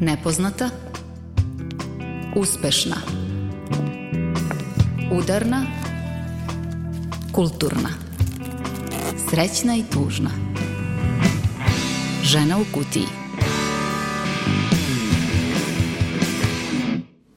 Nepoznata 0.00 0.70
Uspešna 2.34 2.96
Udarna 5.12 5.62
Kulturna 7.32 7.88
Srećna 9.30 9.76
i 9.76 9.82
tužna 9.92 10.30
Žena 12.22 12.58
u 12.58 12.64
kutiji 12.74 13.06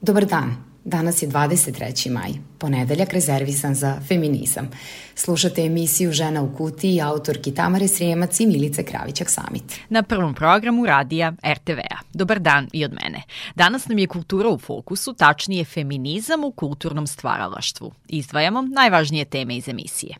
Dobar 0.00 0.26
dan. 0.26 0.69
Danas 0.90 1.22
je 1.22 1.28
23. 1.28 2.10
maj, 2.10 2.30
ponedeljak 2.58 3.12
rezervisan 3.12 3.74
za 3.74 4.00
feminizam. 4.08 4.70
Slušate 5.14 5.62
emisiju 5.62 6.12
Žena 6.12 6.42
u 6.42 6.56
kutiji, 6.56 7.00
autorki 7.00 7.54
Tamare 7.54 7.88
Srijemac 7.88 8.40
i 8.40 8.46
Milice 8.46 8.82
Kravićak 8.82 9.30
Samit. 9.30 9.62
Na 9.88 10.02
prvom 10.02 10.34
programu 10.34 10.86
radija 10.86 11.32
RTV-a. 11.52 11.98
Dobar 12.12 12.38
dan 12.38 12.68
i 12.72 12.84
od 12.84 12.92
mene. 12.92 13.22
Danas 13.54 13.88
nam 13.88 13.98
je 13.98 14.06
kultura 14.06 14.48
u 14.48 14.58
fokusu, 14.58 15.12
tačnije 15.12 15.64
feminizam 15.64 16.44
u 16.44 16.52
kulturnom 16.52 17.06
stvaralaštvu. 17.06 17.92
Izdvajamo 18.08 18.62
najvažnije 18.62 19.24
teme 19.24 19.56
iz 19.56 19.68
emisije. 19.68 20.14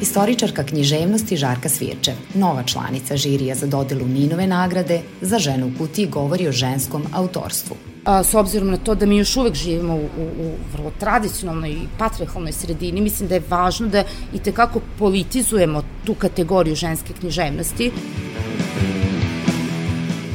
Istoričarka 0.00 0.62
književnosti 0.64 1.36
Žarka 1.36 1.68
Svirče, 1.68 2.12
nova 2.34 2.62
članica 2.62 3.16
žirija 3.16 3.54
za 3.54 3.66
dodelu 3.66 4.06
Ninove 4.06 4.46
nagrade, 4.46 5.00
za 5.20 5.38
ženu 5.38 5.66
u 5.66 5.78
kutiji 5.78 6.06
govori 6.06 6.48
o 6.48 6.52
ženskom 6.52 7.02
autorstvu. 7.12 7.76
A, 8.04 8.22
s 8.24 8.34
obzirom 8.34 8.70
na 8.70 8.76
to 8.76 8.94
da 8.94 9.06
mi 9.06 9.16
još 9.16 9.36
uvek 9.36 9.54
živimo 9.54 9.94
u, 9.94 9.98
u, 9.98 10.24
u 10.40 10.52
vrlo 10.72 10.92
tradicionalnoj 11.00 11.70
i 11.70 11.88
patriarchalnoj 11.98 12.52
sredini, 12.52 13.00
mislim 13.00 13.28
da 13.28 13.34
je 13.34 13.42
važno 13.48 13.88
da 13.88 14.04
i 14.34 14.38
tekako 14.38 14.80
politizujemo 14.98 15.82
tu 16.06 16.14
kategoriju 16.14 16.74
ženske 16.74 17.12
književnosti. 17.20 17.90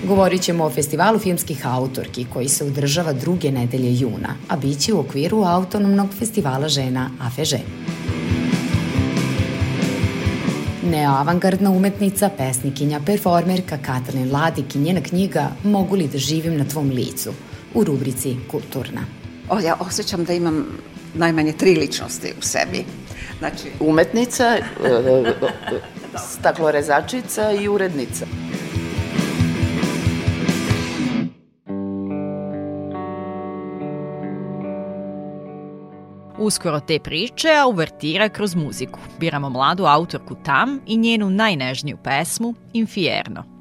Govorit 0.07 0.41
ćemo 0.41 0.65
o 0.65 0.69
festivalu 0.69 1.19
filmskih 1.19 1.67
autorki 1.67 2.25
koji 2.33 2.49
se 2.49 2.65
održava 2.65 3.13
druge 3.13 3.51
nedelje 3.51 3.99
juna, 3.99 4.35
a 4.49 4.57
biće 4.57 4.93
u 4.93 4.99
okviru 4.99 5.43
autonomnog 5.43 6.09
festivala 6.19 6.67
žena 6.67 7.09
AFEŽE. 7.19 7.59
Neoavangardna 10.83 11.69
umetnica, 11.69 12.29
pesnikinja, 12.37 12.99
performerka 13.05 13.77
Katalin 13.77 14.31
Ladik 14.31 14.75
i 14.75 14.79
njena 14.79 15.01
knjiga 15.01 15.49
Mogu 15.63 15.95
li 15.95 16.07
da 16.07 16.17
živim 16.17 16.57
na 16.57 16.65
tvom 16.65 16.89
licu 16.89 17.33
u 17.73 17.83
rubrici 17.83 18.35
Kulturna. 18.51 19.01
O, 19.49 19.59
ja 19.59 19.75
osjećam 19.79 20.23
da 20.23 20.33
imam 20.33 20.65
najmanje 21.13 21.53
tri 21.53 21.75
ličnosti 21.75 22.33
u 22.39 22.41
sebi. 22.41 22.85
Znači... 23.39 23.71
Umetnica, 23.79 24.43
e, 24.43 24.61
e, 24.83 25.33
staklorezačica 26.17 27.51
i 27.51 27.67
urednica. 27.67 28.25
Uskoro 36.43 36.79
te 36.79 36.99
priče, 36.99 37.47
a 37.61 37.67
uvertira 37.67 38.29
kroz 38.29 38.55
muziku. 38.55 38.99
Biramo 39.19 39.49
mladu 39.49 39.85
autorku 39.85 40.35
Tam 40.45 40.79
i 40.87 40.97
njenu 40.97 41.29
najnežniju 41.29 41.97
pesmu 42.03 42.53
Infierno. 42.73 43.52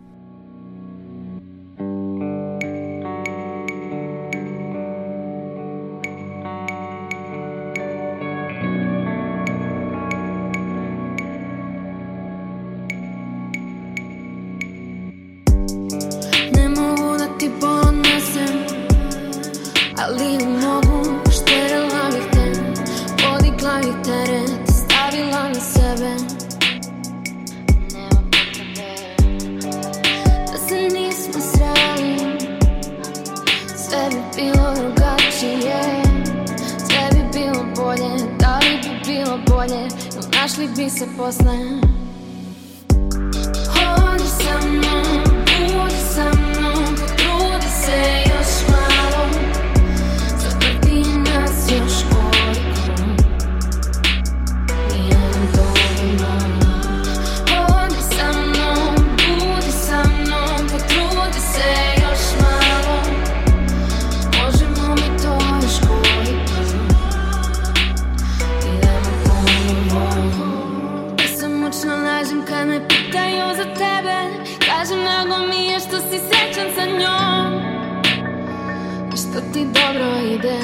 što 79.16 79.40
ti 79.52 79.64
dobro 79.64 80.18
ide. 80.34 80.58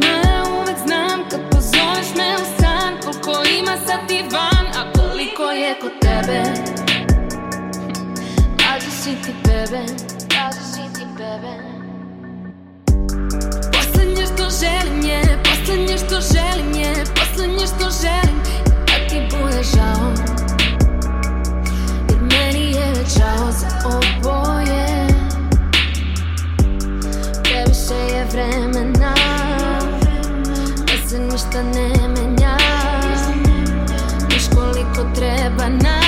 Ma 0.00 0.50
uvek 0.60 0.76
znam 0.86 1.28
kad 1.30 1.40
pozoveš 1.50 2.08
me 2.16 2.34
u 2.42 2.44
san 2.60 2.94
Koliko 3.02 3.42
ima 3.58 3.76
sad 3.86 4.10
i 4.10 4.22
van, 4.32 4.66
a 4.76 4.92
koliko 4.92 5.42
je 5.42 5.74
kod 5.80 5.92
tebe. 6.00 6.42
Kažeš 8.58 9.06
i 9.06 9.22
ti 9.22 9.32
bebe, 9.44 9.84
kažeš 10.28 10.86
i 10.86 10.94
ti 10.94 11.06
bebe. 11.18 11.54
Poslednje 13.72 14.26
što 14.26 14.44
želim 14.64 15.10
je, 15.10 15.42
poslednje 15.44 15.98
što 15.98 16.20
želim 16.20 16.72
je 16.80 17.04
Poslednje 17.14 17.66
što 17.66 17.90
želim 18.02 18.40
je 18.46 18.64
da 18.86 19.08
ti 19.08 19.36
bude 19.36 19.62
žao 19.62 20.43
čao 23.18 23.52
za 23.52 23.68
oboje. 23.84 25.06
Previše 27.42 28.14
je 28.14 28.24
vremena 28.32 29.14
Da 30.86 31.08
se 31.08 31.18
ništa 31.18 31.62
ne 31.62 32.08
menja. 32.08 32.56
Još 34.30 34.44
koliko 34.54 35.14
treba 35.14 35.68
nam 35.68 36.03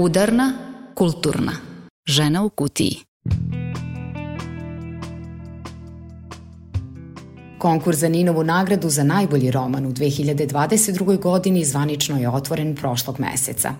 Udarna, 0.00 0.52
kulturna. 0.94 1.52
Žena 2.06 2.42
u 2.42 2.48
kutiji. 2.48 2.96
Konkurs 7.58 7.98
za 7.98 8.08
Ninovu 8.08 8.44
nagradu 8.44 8.88
za 8.90 9.04
najbolji 9.04 9.50
roman 9.50 9.86
u 9.86 9.92
2022. 9.92 11.20
godini 11.20 11.64
zvanično 11.64 12.20
je 12.20 12.28
otvoren 12.28 12.76
prošlog 12.76 13.20
meseca. 13.20 13.74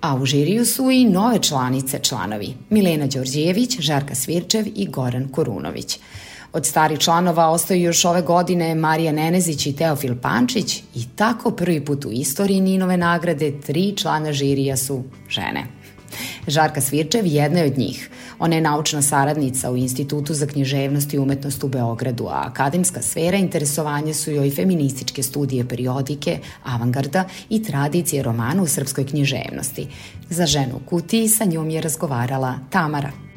A 0.00 0.16
u 0.16 0.26
žiriju 0.26 0.66
su 0.66 0.90
i 0.90 1.04
nove 1.04 1.38
članice 1.42 1.98
članovi 1.98 2.54
Milena 2.70 3.06
Đorđević, 3.06 3.80
Žarka 3.80 4.14
Svirčev 4.14 4.66
i 4.74 4.86
Goran 4.86 5.28
Korunović. 5.28 5.98
Od 6.52 6.66
starih 6.66 6.98
članova 6.98 7.48
ostaju 7.48 7.82
još 7.82 8.04
ove 8.04 8.22
godine 8.22 8.74
Marija 8.74 9.12
Nenezić 9.12 9.66
i 9.66 9.76
Teofil 9.76 10.14
Pančić 10.22 10.82
i 10.94 11.04
tako 11.16 11.50
prvi 11.50 11.84
put 11.84 12.04
u 12.04 12.10
istoriji 12.10 12.60
Ninove 12.60 12.96
nagrade 12.96 13.60
tri 13.60 13.94
člana 13.96 14.32
žirija 14.32 14.76
su 14.76 15.02
žene. 15.28 15.64
Žarka 16.46 16.80
Svirčev 16.80 17.26
jedna 17.26 17.58
je 17.60 17.66
od 17.66 17.78
njih. 17.78 18.10
Ona 18.38 18.54
je 18.54 18.60
naučna 18.60 19.02
saradnica 19.02 19.70
u 19.70 19.76
Institutu 19.76 20.34
za 20.34 20.46
književnost 20.46 21.14
i 21.14 21.18
umetnost 21.18 21.64
u 21.64 21.68
Beogradu, 21.68 22.26
a 22.26 22.44
akademska 22.46 23.02
sfera 23.02 23.36
interesovanja 23.36 24.14
su 24.14 24.30
joj 24.30 24.50
feminističke 24.50 25.22
studije 25.22 25.68
periodike, 25.68 26.38
avangarda 26.64 27.24
i 27.50 27.62
tradicije 27.62 28.22
romana 28.22 28.62
u 28.62 28.66
srpskoj 28.66 29.06
književnosti. 29.06 29.86
Za 30.30 30.46
ženu 30.46 30.76
u 30.76 30.88
kutiji 30.88 31.28
sa 31.28 31.44
njom 31.44 31.70
je 31.70 31.80
razgovarala 31.80 32.58
Tamara. 32.70 33.27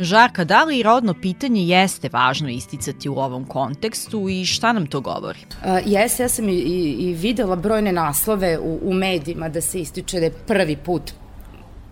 Žarka, 0.00 0.44
da 0.44 0.64
li 0.64 0.82
rodno 0.82 1.14
pitanje 1.14 1.62
jeste 1.62 2.08
važno 2.12 2.48
isticati 2.48 3.08
u 3.08 3.14
ovom 3.14 3.44
kontekstu 3.44 4.28
i 4.28 4.44
šta 4.44 4.72
nam 4.72 4.86
to 4.86 5.00
govori? 5.00 5.38
Uh, 5.38 5.78
jeste, 5.86 6.22
ja 6.22 6.28
sam 6.28 6.48
i, 6.48 6.52
i, 6.52 7.14
videla 7.14 7.56
brojne 7.56 7.92
naslove 7.92 8.58
u, 8.58 8.78
u 8.82 8.94
medijima 8.94 9.48
da 9.48 9.60
se 9.60 9.80
ističe 9.80 10.18
da 10.18 10.24
je 10.24 10.38
prvi 10.46 10.76
put 10.76 11.12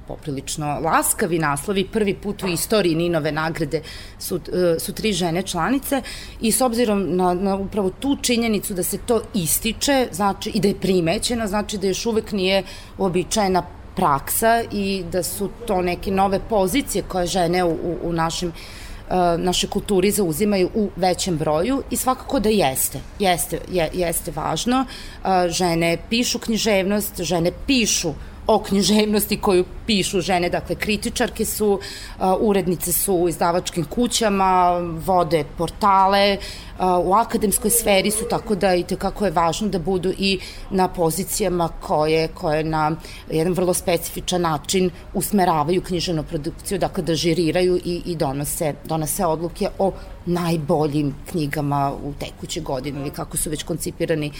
poprilično 0.08 0.80
laskavi 0.84 1.38
naslovi, 1.38 1.88
prvi 1.92 2.14
put 2.14 2.42
u 2.42 2.46
istoriji 2.46 2.94
Ninove 2.94 3.32
nagrade 3.32 3.82
su, 4.18 4.40
su 4.78 4.92
tri 4.92 5.12
žene 5.12 5.42
članice 5.42 6.02
i 6.40 6.52
s 6.52 6.60
obzirom 6.60 7.16
na, 7.16 7.34
na 7.34 7.56
upravo 7.56 7.90
tu 7.90 8.16
činjenicu 8.22 8.74
da 8.74 8.82
se 8.82 8.98
to 8.98 9.22
ističe, 9.34 10.08
znači 10.12 10.50
i 10.50 10.60
da 10.60 10.68
je 10.68 10.80
primećeno, 10.80 11.46
znači 11.46 11.78
da 11.78 11.86
još 11.86 12.06
uvek 12.06 12.32
nije 12.32 12.62
uobičajena 12.98 13.62
praksa 13.96 14.62
i 14.72 15.04
da 15.12 15.22
su 15.22 15.50
to 15.66 15.82
neke 15.82 16.10
nove 16.10 16.40
pozicije 16.48 17.04
koje 17.08 17.26
žene 17.26 17.64
u, 17.64 17.96
u, 18.02 18.12
našim 18.12 18.48
uh, 18.48 19.14
naše 19.38 19.68
kulturi 19.68 20.10
zauzimaju 20.10 20.70
u 20.74 20.88
većem 20.96 21.36
broju 21.36 21.82
i 21.90 21.96
svakako 21.96 22.40
da 22.40 22.48
jeste, 22.48 23.00
jeste, 23.18 23.60
je, 23.72 23.90
jeste 23.92 24.30
važno. 24.30 24.84
Uh, 24.84 25.28
žene 25.48 25.98
pišu 26.10 26.38
književnost, 26.38 27.22
žene 27.22 27.52
pišu 27.66 28.12
o 28.46 28.58
književnosti 28.58 29.40
koju 29.40 29.64
pišu 29.86 30.20
žene, 30.20 30.50
dakle 30.50 30.76
kritičarke 30.76 31.44
su, 31.44 31.68
uh, 31.72 32.24
urednice 32.40 32.92
su 32.92 33.14
u 33.14 33.28
izdavačkim 33.28 33.84
kućama, 33.84 34.78
vode 35.06 35.44
portale, 35.58 36.36
uh, 36.38 36.84
u 37.06 37.14
akademskoj 37.14 37.70
sferi 37.70 38.10
su, 38.10 38.24
tako 38.30 38.54
da 38.54 38.74
i 38.74 38.82
tekako 38.82 39.24
je 39.24 39.30
važno 39.30 39.68
da 39.68 39.78
budu 39.78 40.12
i 40.18 40.38
na 40.70 40.88
pozicijama 40.88 41.68
koje, 41.80 42.28
koje 42.28 42.64
na 42.64 42.96
jedan 43.30 43.52
vrlo 43.52 43.74
specifičan 43.74 44.40
način 44.40 44.90
usmeravaju 45.14 45.82
književnu 45.82 46.22
produkciju, 46.22 46.78
dakle 46.78 47.02
da 47.02 47.14
žiriraju 47.14 47.76
i, 47.84 48.02
i 48.06 48.16
donose, 48.16 48.74
donose 48.84 49.26
odluke 49.26 49.68
o 49.78 49.92
najboljim 50.26 51.14
knjigama 51.30 51.92
u 52.04 52.12
tekuće 52.20 52.60
godine 52.60 53.00
ili 53.00 53.10
kako 53.10 53.36
su 53.36 53.50
već 53.50 53.62
koncipirani 53.62 54.32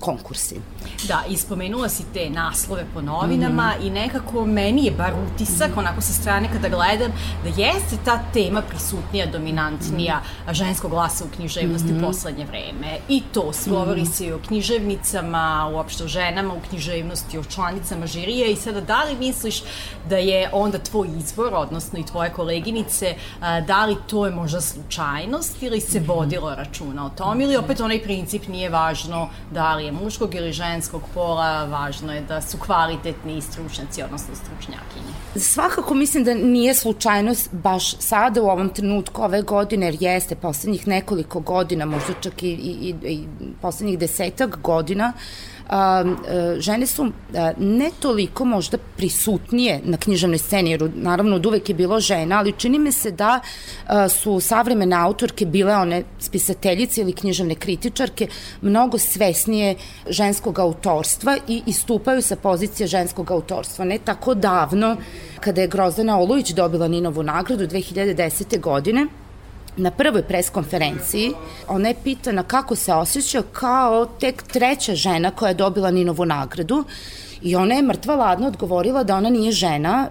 konkursi. 0.00 0.60
Da, 1.08 1.24
i 1.28 1.36
spomenula 1.36 1.88
si 1.88 2.04
te 2.14 2.30
naslove 2.30 2.86
po 2.94 3.00
novinama 3.00 3.72
mm 3.76 3.80
-hmm. 3.80 3.86
i 3.86 3.90
nekako 3.90 4.46
meni 4.46 4.84
je 4.84 4.90
bar 4.90 5.12
utisak, 5.26 5.76
onako 5.76 6.00
sa 6.00 6.12
strane 6.12 6.48
kada 6.52 6.68
gledam, 6.68 7.12
da 7.44 7.62
jeste 7.62 7.96
ta 8.04 8.20
tema 8.32 8.62
prisutnija, 8.62 9.26
dominantnija 9.26 10.16
mm 10.16 10.48
-hmm. 10.48 10.54
ženskog 10.54 10.90
glasa 10.90 11.24
u 11.24 11.36
književnosti 11.36 11.92
mm 11.92 11.96
-hmm. 11.96 12.06
poslednje 12.06 12.44
vreme. 12.44 12.98
I 13.08 13.22
to, 13.32 13.52
govori 13.66 14.02
mm 14.02 14.04
-hmm. 14.04 14.12
se 14.12 14.26
i 14.26 14.32
o 14.32 14.38
književnicama, 14.38 15.70
uopšte 15.74 16.04
o 16.04 16.08
ženama 16.08 16.54
u 16.54 16.60
književnosti, 16.68 17.38
o 17.38 17.44
članicama 17.44 18.06
žirije 18.06 18.52
i 18.52 18.56
sada 18.56 18.80
da 18.80 19.04
li 19.04 19.16
misliš 19.16 19.62
da 20.08 20.16
je 20.16 20.50
onda 20.52 20.78
tvoj 20.78 21.08
izbor, 21.18 21.54
odnosno 21.54 21.98
i 21.98 22.06
tvoje 22.06 22.30
koleginice, 22.30 23.14
da 23.66 23.84
li 23.84 23.96
to 24.06 24.26
je 24.26 24.32
možda 24.32 24.60
slučajnost 24.60 25.62
ili 25.62 25.80
se 25.80 26.00
mhm. 26.00 26.08
vodilo 26.08 26.54
računa 26.54 27.06
o 27.06 27.10
tom 27.10 27.40
ili 27.40 27.56
opet 27.56 27.80
onaj 27.80 28.02
princip 28.02 28.48
nije 28.48 28.70
važno 28.70 29.28
da 29.50 29.77
li 29.78 29.84
je 29.84 29.92
muškog 29.92 30.34
ili 30.34 30.52
ženskog 30.52 31.02
pola, 31.14 31.64
važno 31.64 32.12
je 32.14 32.20
da 32.20 32.40
su 32.40 32.58
kvalitetni 32.58 33.40
stručnjaci, 33.40 34.02
odnosno 34.02 34.34
stručnjakinje. 34.34 35.12
Svakako 35.36 35.94
mislim 35.94 36.24
da 36.24 36.34
nije 36.34 36.74
slučajnost 36.74 37.52
baš 37.52 37.96
sada 37.98 38.42
u 38.42 38.46
ovom 38.46 38.68
trenutku 38.68 39.22
ove 39.22 39.42
godine, 39.42 39.86
jer 39.86 39.96
jeste 40.00 40.36
poslednjih 40.36 40.86
nekoliko 40.86 41.40
godina, 41.40 41.86
možda 41.86 42.14
čak 42.20 42.42
i, 42.42 42.50
i, 42.50 42.94
i 43.02 43.24
poslednjih 43.62 43.98
desetak 43.98 44.58
godina, 44.62 45.12
E, 45.12 45.47
žene 46.58 46.86
su 46.86 47.12
ne 47.56 47.90
toliko 48.00 48.44
možda 48.44 48.78
prisutnije 48.96 49.80
na 49.84 49.96
književnoj 49.96 50.38
sceni, 50.38 50.70
jer 50.70 50.90
naravno 50.94 51.36
od 51.36 51.46
uvek 51.46 51.68
je 51.68 51.74
bilo 51.74 52.00
žena, 52.00 52.38
ali 52.38 52.52
čini 52.52 52.78
mi 52.78 52.92
se 52.92 53.10
da 53.10 53.40
su 54.08 54.40
savremene 54.40 54.96
autorke 54.96 55.46
bile 55.46 55.76
one 55.76 56.02
spisateljice 56.18 57.00
ili 57.00 57.12
književne 57.12 57.54
kritičarke 57.54 58.28
mnogo 58.62 58.98
svesnije 58.98 59.74
ženskog 60.08 60.58
autorstva 60.58 61.36
i 61.48 61.62
istupaju 61.66 62.22
sa 62.22 62.36
pozicije 62.36 62.86
ženskog 62.86 63.30
autorstva. 63.30 63.84
Ne 63.84 63.98
tako 64.04 64.34
davno, 64.34 64.96
kada 65.40 65.60
je 65.60 65.68
Grozdana 65.68 66.18
Olujić 66.18 66.50
dobila 66.50 66.88
Ninovu 66.88 67.22
nagradu 67.22 67.66
2010. 67.66 68.60
godine, 68.60 69.06
na 69.76 69.90
prvoj 69.90 70.22
preskonferenciji 70.22 71.32
ona 71.68 71.88
je 71.88 71.94
pitana 72.04 72.42
kako 72.42 72.74
se 72.74 72.94
osjeća 72.94 73.42
kao 73.52 74.06
tek 74.06 74.42
treća 74.42 74.94
žena 74.94 75.30
koja 75.30 75.48
je 75.48 75.54
dobila 75.54 75.90
Ninovu 75.90 76.24
nagradu 76.24 76.84
i 77.42 77.56
ona 77.56 77.74
je 77.74 77.82
mrtva 77.82 78.14
ladno 78.14 78.46
odgovorila 78.46 79.04
da 79.04 79.16
ona 79.16 79.30
nije 79.30 79.52
žena, 79.52 80.08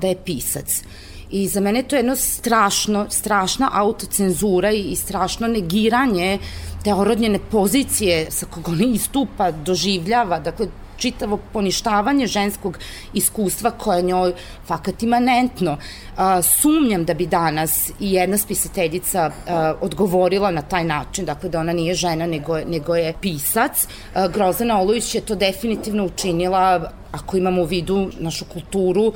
da 0.00 0.06
je 0.06 0.16
pisac. 0.24 0.82
I 1.30 1.48
za 1.48 1.60
mene 1.60 1.82
to 1.82 1.96
je 1.96 1.98
jedno 1.98 2.16
strašno, 2.16 3.06
strašna 3.10 3.70
autocenzura 3.72 4.70
i 4.70 4.96
strašno 4.96 5.46
negiranje 5.48 6.38
te 6.84 6.94
orodnjene 6.94 7.38
pozicije 7.50 8.30
sa 8.30 8.46
kog 8.46 8.68
ona 8.68 8.84
istupa, 8.84 9.50
doživljava, 9.50 10.38
dakle 10.38 10.66
čitavo 10.96 11.38
poništavanje 11.52 12.26
ženskog 12.26 12.78
iskustva 13.12 13.70
koje 13.70 14.02
njoj 14.02 14.32
fakat 14.66 15.02
imanentno. 15.02 15.78
A, 16.16 16.42
sumnjam 16.42 17.04
da 17.04 17.14
bi 17.14 17.26
danas 17.26 17.90
i 18.00 18.12
jedna 18.12 18.38
spisateljica 18.38 19.30
a, 19.48 19.74
odgovorila 19.80 20.50
na 20.50 20.62
taj 20.62 20.84
način, 20.84 21.24
dakle 21.24 21.48
da 21.48 21.60
ona 21.60 21.72
nije 21.72 21.94
žena 21.94 22.26
nego, 22.26 22.58
nego 22.58 22.96
je 22.96 23.14
pisac. 23.20 23.86
A, 24.14 24.28
Grozana 24.28 24.80
Olović 24.80 25.14
je 25.14 25.20
to 25.20 25.34
definitivno 25.34 26.04
učinila 26.04 26.90
ako 27.12 27.36
imamo 27.36 27.62
u 27.62 27.64
vidu 27.64 28.10
našu 28.18 28.44
kulturu, 28.44 29.12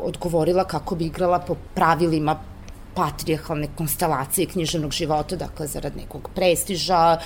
odgovorila 0.00 0.64
kako 0.64 0.94
bi 0.94 1.04
igrala 1.04 1.38
po 1.38 1.54
pravilima 1.74 2.36
patrijarhalne 2.94 3.68
konstelacije 3.76 4.46
književnog 4.46 4.92
života, 4.92 5.36
dakle 5.36 5.66
zarad 5.66 5.96
nekog 5.96 6.30
prestiža, 6.34 7.18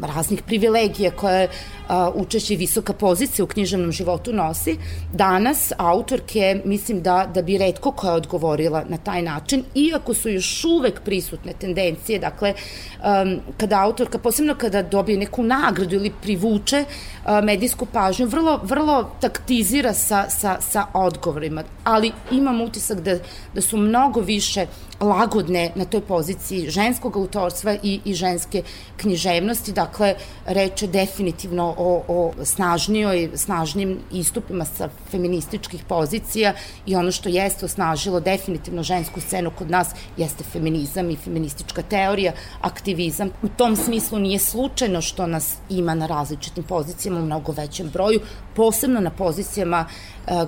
raznih 0.00 0.42
privilegija 0.42 1.10
koje 1.10 1.48
a, 1.88 2.10
učešće 2.14 2.56
visoka 2.56 2.92
pozicija 2.92 3.44
u 3.44 3.48
književnom 3.48 3.92
životu 3.92 4.32
nosi. 4.32 4.76
Danas 5.12 5.72
autorke 5.76 6.60
mislim 6.64 7.02
da, 7.02 7.30
da 7.34 7.42
bi 7.42 7.58
redko 7.58 7.92
koja 7.92 8.12
odgovorila 8.12 8.84
na 8.88 8.96
taj 8.96 9.22
način, 9.22 9.64
iako 9.74 10.14
su 10.14 10.28
još 10.28 10.64
uvek 10.64 11.00
prisutne 11.04 11.52
tendencije, 11.52 12.18
dakle, 12.18 12.54
um, 12.54 13.40
kada 13.56 13.82
autorka, 13.82 14.18
posebno 14.18 14.54
kada 14.54 14.82
dobije 14.82 15.18
neku 15.18 15.42
nagradu 15.42 15.96
ili 15.96 16.12
privuče 16.22 16.84
uh, 16.84 17.44
medijsku 17.44 17.86
pažnju, 17.86 18.26
vrlo, 18.26 18.60
vrlo 18.62 19.10
taktizira 19.20 19.92
sa, 19.94 20.30
sa, 20.30 20.56
sa 20.60 20.86
odgovorima, 20.94 21.64
ali 21.84 22.12
imam 22.30 22.60
utisak 22.60 23.00
da, 23.00 23.18
da 23.54 23.60
su 23.60 23.76
mnogo 23.76 24.20
više 24.20 24.66
lagodne 25.00 25.70
na 25.74 25.84
toj 25.84 26.00
poziciji 26.00 26.70
ženskog 26.70 27.16
autorstva 27.16 27.76
i, 27.82 28.00
i 28.04 28.14
ženske 28.14 28.62
književnosti, 28.96 29.72
dakle, 29.72 30.14
reče 30.46 30.86
definitivno 30.86 31.74
o, 31.78 32.02
o 32.08 32.44
snažnijoj, 32.44 33.30
snažnim 33.34 33.98
istupima 34.12 34.64
sa 34.64 34.88
feminističkih 35.10 35.84
pozicija 35.88 36.54
i 36.86 36.96
ono 36.96 37.12
što 37.12 37.28
jeste 37.28 37.66
osnažilo 37.66 38.20
definitivno 38.20 38.82
žensku 38.82 39.20
scenu 39.20 39.50
kod 39.58 39.70
nas 39.70 39.88
jeste 40.16 40.44
feminizam 40.44 41.10
i 41.10 41.16
feministička 41.16 41.82
teorija, 41.82 42.32
aktivizam. 42.60 43.30
U 43.42 43.48
tom 43.48 43.76
smislu 43.76 44.18
nije 44.18 44.38
slučajno 44.38 45.00
što 45.00 45.26
nas 45.26 45.56
ima 45.70 45.94
na 45.94 46.06
različitim 46.06 46.64
pozicijama 46.64 47.20
u 47.20 47.24
mnogo 47.24 47.52
većem 47.52 47.90
broju, 47.90 48.20
posebno 48.54 49.00
na 49.00 49.10
pozicijama 49.10 49.86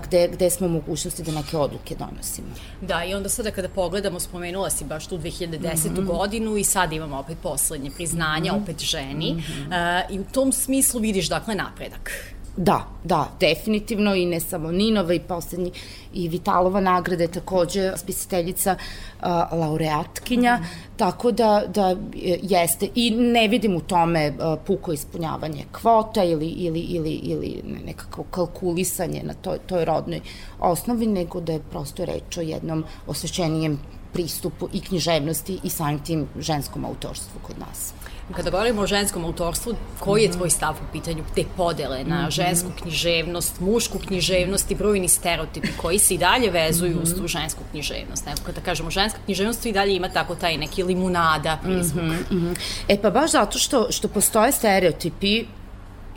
gde, 0.05 0.29
gde 0.33 0.51
smo 0.51 0.67
u 0.67 0.71
mogućnosti 0.71 1.23
da 1.23 1.33
neke 1.33 1.57
odluke 1.57 1.95
donosimo. 1.95 2.49
Da, 2.81 3.05
i 3.05 3.15
onda 3.15 3.29
sada 3.29 3.51
kada 3.51 3.69
pogledamo, 3.69 4.21
spomenula 4.41 4.71
si 4.71 4.85
baš 4.85 5.07
tu 5.07 5.19
2010. 5.19 5.91
Mm 5.91 5.97
-hmm. 5.97 6.07
godinu 6.07 6.57
i 6.57 6.65
sad 6.65 6.93
imamo 6.93 7.19
opet 7.19 7.39
poslednje 7.43 7.91
priznanja, 7.91 8.53
mm 8.53 8.57
-hmm. 8.57 8.63
opet 8.63 8.81
ženi, 8.81 9.33
mm 9.33 9.39
-hmm. 9.39 10.05
uh, 10.07 10.15
i 10.15 10.21
u 10.21 10.25
tom 10.33 10.53
smislu 10.53 11.01
vidiš 11.01 11.29
dakle 11.29 11.55
napredak. 11.55 12.11
Da, 12.57 12.85
da, 13.05 13.29
definitivno 13.41 14.15
i 14.15 14.27
ne 14.27 14.41
samo 14.41 14.73
Ninova 14.73 15.15
i 15.15 15.21
poslednji 15.21 15.71
i 16.13 16.29
Vitalova 16.29 16.81
nagrada 16.81 17.23
je 17.23 17.33
takođe 17.33 17.93
spisateljica 17.97 18.77
uh, 18.77 19.27
laureatkinja, 19.53 20.57
mm 20.57 20.63
-hmm. 20.63 20.97
tako 20.97 21.33
da, 21.33 21.63
da 21.75 21.97
jeste 22.43 22.89
i 22.95 23.11
ne 23.11 23.49
vidim 23.49 23.77
u 23.77 23.81
tome 23.81 24.29
uh, 24.31 24.59
puko 24.67 24.93
ispunjavanje 24.93 25.65
kvota 25.73 26.25
ili, 26.25 26.47
ili, 26.47 26.81
ili, 26.81 27.11
ili 27.11 27.63
nekako 27.87 28.23
kalkulisanje 28.23 29.23
na 29.23 29.35
toj, 29.35 29.59
toj 29.67 29.85
rodnoj 29.85 30.21
osnovi, 30.61 31.07
nego 31.07 31.41
da 31.41 31.53
je 31.53 31.63
prosto 31.71 32.05
reč 32.05 32.37
o 32.37 32.41
jednom 32.41 32.85
osvećenijem 33.07 33.79
pristupu 34.13 34.69
i 34.73 34.81
književnosti 34.81 35.59
i 35.65 35.71
samim 35.71 35.99
tim 35.99 36.29
ženskom 36.39 36.85
autorstvu 36.85 37.41
kod 37.43 37.59
nas. 37.59 37.93
Kada 38.37 38.51
govorimo 38.51 38.83
o 38.83 38.87
ženskom 38.87 39.25
autorstvu, 39.25 39.75
koji 39.99 40.23
je 40.23 40.33
tvoj 40.33 40.51
stav 40.51 40.75
u 40.75 40.93
pitanju 40.93 41.25
te 41.35 41.45
podele 41.57 42.05
na 42.05 42.23
mhm. 42.23 42.31
žensku 42.31 42.69
književnost, 42.83 43.61
mušku 43.61 43.99
književnost 43.99 44.71
i 44.71 44.75
brojni 44.75 45.09
stereotipi 45.09 45.69
koji 45.83 45.99
se 45.99 46.15
i 46.15 46.19
dalje 46.19 46.51
vezuju 46.51 47.01
uz 47.03 47.15
tu 47.15 47.29
žensku 47.29 47.61
književnost? 47.71 48.27
Evo, 48.27 48.37
kada 48.47 48.61
kažemo 48.61 48.91
ženska 48.91 49.19
književnost, 49.25 49.67
i 49.67 49.73
dalje 49.73 49.97
ima 49.97 50.09
tako 50.09 50.35
taj 50.35 50.57
neki 50.57 50.83
limunada 50.83 51.59
prizvuk. 51.63 52.03
Mm 52.03 52.37
-hmm. 52.37 52.57
E 52.89 53.03
pa 53.03 53.11
baš 53.11 53.31
zato 53.31 53.59
što, 53.59 53.87
što 53.91 54.09
postoje 54.09 54.53
stereotipi 54.53 55.45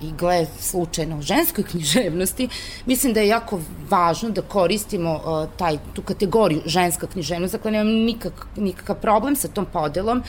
i 0.04 0.12
gle 0.12 0.46
slučajno 0.60 1.18
u 1.18 1.22
ženskoj 1.22 1.64
književnosti, 1.72 2.50
mislim 2.86 3.14
da 3.14 3.20
je 3.20 3.28
jako 3.28 3.60
važno 3.90 4.30
da 4.30 4.42
koristimo 4.42 5.14
uh, 5.14 5.50
taj, 5.58 5.78
tu 5.94 6.02
kategoriju 6.02 6.62
ženska 6.66 7.08
književnost, 7.08 7.54
dakle 7.54 7.72
nemam 7.72 7.94
nikak, 7.94 8.48
nikakav 8.56 8.96
problem 9.02 9.36
sa 9.36 9.48
tom 9.48 9.66
podelom 9.66 10.24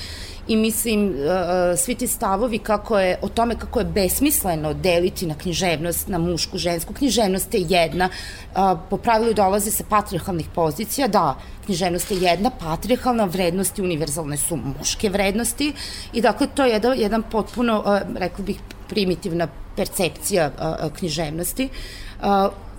i 0.48 0.56
mislim 0.56 1.08
uh, 1.08 1.78
svi 1.78 1.94
ti 1.94 2.06
stavovi 2.06 2.58
kako 2.58 2.98
je, 2.98 3.18
o 3.22 3.28
tome 3.28 3.58
kako 3.58 3.78
je 3.78 3.84
besmisleno 3.84 4.74
deliti 4.74 5.26
na 5.26 5.34
književnost, 5.34 6.08
na 6.08 6.18
mušku, 6.18 6.58
žensku, 6.58 6.94
književnost 6.94 7.54
je 7.54 7.66
jedna, 7.68 8.08
uh, 8.08 8.78
po 8.90 8.96
pravilu 8.96 9.34
dolaze 9.34 9.70
sa 9.70 9.84
patriarchalnih 9.88 10.46
pozicija, 10.54 11.08
da, 11.08 11.36
književnost 11.64 12.10
je 12.10 12.18
jedna, 12.20 12.50
patriarchalna, 12.50 13.24
vrednosti 13.24 13.82
univerzalne 13.82 14.36
su 14.36 14.56
muške 14.56 15.08
vrednosti 15.08 15.72
i 16.12 16.20
dakle 16.20 16.46
to 16.54 16.64
je 16.64 16.72
jedan, 16.72 16.98
jedan 16.98 17.22
potpuno, 17.22 17.78
uh, 17.78 18.18
rekla 18.18 18.44
bih, 18.44 18.56
primitivna 18.88 19.48
percepcija 19.76 20.50
književnosti. 20.98 21.68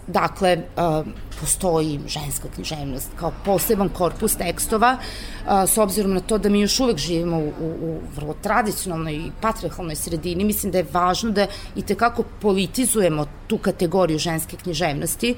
Dakle, 0.07 0.57
postoji 1.39 1.99
ženska 2.07 2.47
književnost 2.55 3.09
kao 3.15 3.31
poseban 3.45 3.89
korpus 3.89 4.35
tekstova, 4.35 4.97
s 5.67 5.77
obzirom 5.77 6.13
na 6.13 6.19
to 6.19 6.37
da 6.37 6.49
mi 6.49 6.61
još 6.61 6.79
uvek 6.79 6.97
živimo 6.97 7.37
u, 7.37 7.51
u, 7.81 7.99
vrlo 8.15 8.35
tradicionalnoj 8.41 9.13
i 9.13 9.31
patriarchalnoj 9.41 9.95
sredini, 9.95 10.43
mislim 10.43 10.71
da 10.71 10.77
je 10.77 10.87
važno 10.91 11.31
da 11.31 11.47
i 11.75 11.81
tekako 11.81 12.23
politizujemo 12.41 13.25
tu 13.47 13.57
kategoriju 13.57 14.19
ženske 14.19 14.57
književnosti, 14.57 15.35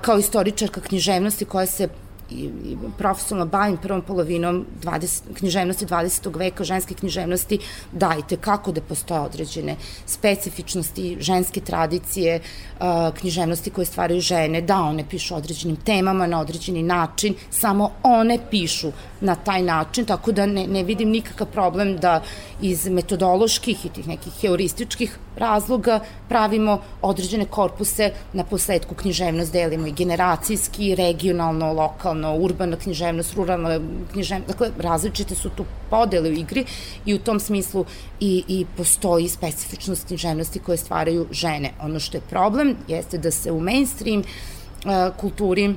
kao 0.00 0.18
istoričarka 0.18 0.80
književnosti 0.80 1.44
koja 1.44 1.66
se 1.66 1.88
i, 2.30 2.50
i 2.64 2.76
profesionalno 2.98 3.50
bavim 3.50 3.76
prvom 3.76 4.02
polovinom 4.02 4.66
20, 4.82 5.22
književnosti 5.34 5.86
20. 5.86 6.38
veka, 6.38 6.64
ženske 6.64 6.94
književnosti, 6.94 7.58
dajte 7.92 8.36
kako 8.36 8.72
da 8.72 8.80
postoje 8.80 9.20
određene 9.20 9.76
specifičnosti, 10.06 11.16
ženske 11.20 11.60
tradicije, 11.60 12.40
uh, 12.40 12.86
književnosti 13.20 13.70
koje 13.70 13.84
stvaraju 13.84 14.20
žene, 14.20 14.60
da 14.60 14.80
one 14.80 15.04
pišu 15.10 15.34
određenim 15.36 15.76
temama 15.76 16.26
na 16.26 16.40
određeni 16.40 16.82
način, 16.82 17.34
samo 17.50 17.90
one 18.02 18.38
pišu 18.50 18.92
na 19.20 19.34
taj 19.34 19.62
način, 19.62 20.04
tako 20.04 20.32
da 20.32 20.46
ne, 20.46 20.66
ne 20.66 20.82
vidim 20.82 21.10
nikakav 21.10 21.46
problem 21.46 21.96
da 21.96 22.22
iz 22.60 22.88
metodoloških 22.88 23.86
i 23.86 23.88
tih 23.88 24.08
nekih 24.08 24.32
heurističkih 24.40 25.18
razloga 25.36 26.00
pravimo 26.28 26.80
određene 27.02 27.44
korpuse, 27.44 28.10
na 28.32 28.44
posledku 28.44 28.94
književnost 28.94 29.52
delimo 29.52 29.86
i 29.86 29.92
generacijski, 29.92 30.94
regionalno, 30.94 31.72
lokalno, 31.72 32.36
urbana 32.36 32.76
književnost, 32.76 33.34
ruralna 33.34 33.80
književnost, 34.12 34.48
dakle 34.48 34.70
različite 34.78 35.34
su 35.34 35.50
tu 35.50 35.64
podele 35.90 36.30
u 36.30 36.32
igri 36.32 36.64
i 37.06 37.14
u 37.14 37.18
tom 37.18 37.40
smislu 37.40 37.84
i, 38.20 38.44
i 38.48 38.66
postoji 38.76 39.28
specifičnost 39.28 40.06
književnosti 40.06 40.58
koje 40.58 40.76
stvaraju 40.76 41.26
žene. 41.30 41.72
Ono 41.82 42.00
što 42.00 42.16
je 42.16 42.28
problem 42.30 42.76
jeste 42.88 43.18
da 43.18 43.30
se 43.30 43.52
u 43.52 43.60
mainstream 43.60 44.20
uh, 44.20 45.16
kulturi 45.16 45.74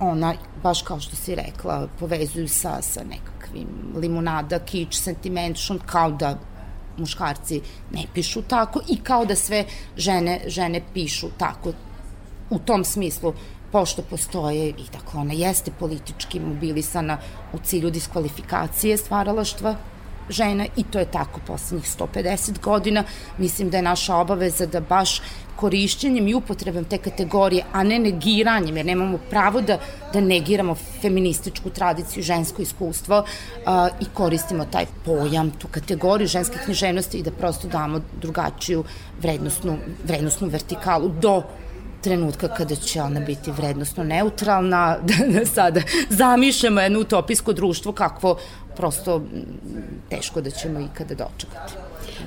ona, 0.00 0.34
baš 0.62 0.82
kao 0.82 1.00
što 1.00 1.16
si 1.16 1.34
rekla, 1.34 1.88
povezuju 1.98 2.48
sa, 2.48 2.82
sa 2.82 3.00
nekakvim 3.04 3.68
limunada, 3.96 4.58
kič, 4.58 4.96
sentimentation, 4.96 5.80
kao 5.86 6.10
da 6.10 6.38
muškarci 6.98 7.60
ne 7.92 8.04
pišu 8.14 8.42
tako 8.42 8.80
i 8.88 8.96
kao 8.96 9.24
da 9.24 9.36
sve 9.36 9.64
žene, 9.96 10.40
žene 10.46 10.82
pišu 10.94 11.28
tako 11.38 11.72
u 12.50 12.58
tom 12.58 12.84
smislu 12.84 13.34
pošto 13.72 14.02
postoje 14.02 14.68
i 14.68 14.84
dakle 14.92 15.20
ona 15.20 15.32
jeste 15.32 15.70
politički 15.78 16.40
mobilisana 16.40 17.18
u 17.52 17.58
cilju 17.58 17.90
diskvalifikacije 17.90 18.96
stvaralaštva 18.96 19.76
žena 20.28 20.66
i 20.76 20.82
to 20.84 20.98
je 20.98 21.04
tako 21.04 21.40
poslednjih 21.46 21.86
150 21.98 22.60
godina. 22.60 23.04
Mislim 23.38 23.70
da 23.70 23.76
je 23.76 23.82
naša 23.82 24.16
obaveza 24.16 24.66
da 24.66 24.80
baš 24.80 25.20
korišćenjem 25.56 26.28
i 26.28 26.34
upotrebom 26.34 26.84
te 26.84 26.98
kategorije, 26.98 27.64
a 27.72 27.82
ne 27.82 27.98
negiranjem, 27.98 28.76
jer 28.76 28.86
nemamo 28.86 29.18
pravo 29.30 29.60
da, 29.60 29.78
da 30.12 30.20
negiramo 30.20 30.74
feminističku 30.74 31.70
tradiciju, 31.70 32.22
žensko 32.22 32.62
iskustvo 32.62 33.18
uh, 33.18 33.88
i 34.00 34.04
koristimo 34.14 34.64
taj 34.64 34.86
pojam, 35.04 35.50
tu 35.50 35.68
kategoriju 35.70 36.28
ženske 36.28 36.58
književnosti 36.64 37.18
i 37.18 37.22
da 37.22 37.30
prosto 37.30 37.68
damo 37.68 38.00
drugačiju 38.20 38.84
vrednostnu, 39.20 39.76
vrednostnu 40.04 40.48
vertikalu 40.48 41.08
do 41.08 41.42
trenutka 42.02 42.48
kada 42.48 42.74
će 42.74 43.02
ona 43.02 43.20
biti 43.20 43.50
vrednostno 43.50 44.04
neutralna, 44.04 44.98
da, 45.08 45.26
da 45.38 45.46
sada 45.46 45.82
zamišljamo 46.10 46.80
jedno 46.80 47.00
utopijsko 47.00 47.52
društvo 47.52 47.92
kakvo 47.92 48.38
prosto 48.76 49.22
teško 50.10 50.40
da 50.40 50.50
ćemo 50.50 50.80
ikada 50.80 51.14
dočekati. 51.14 51.72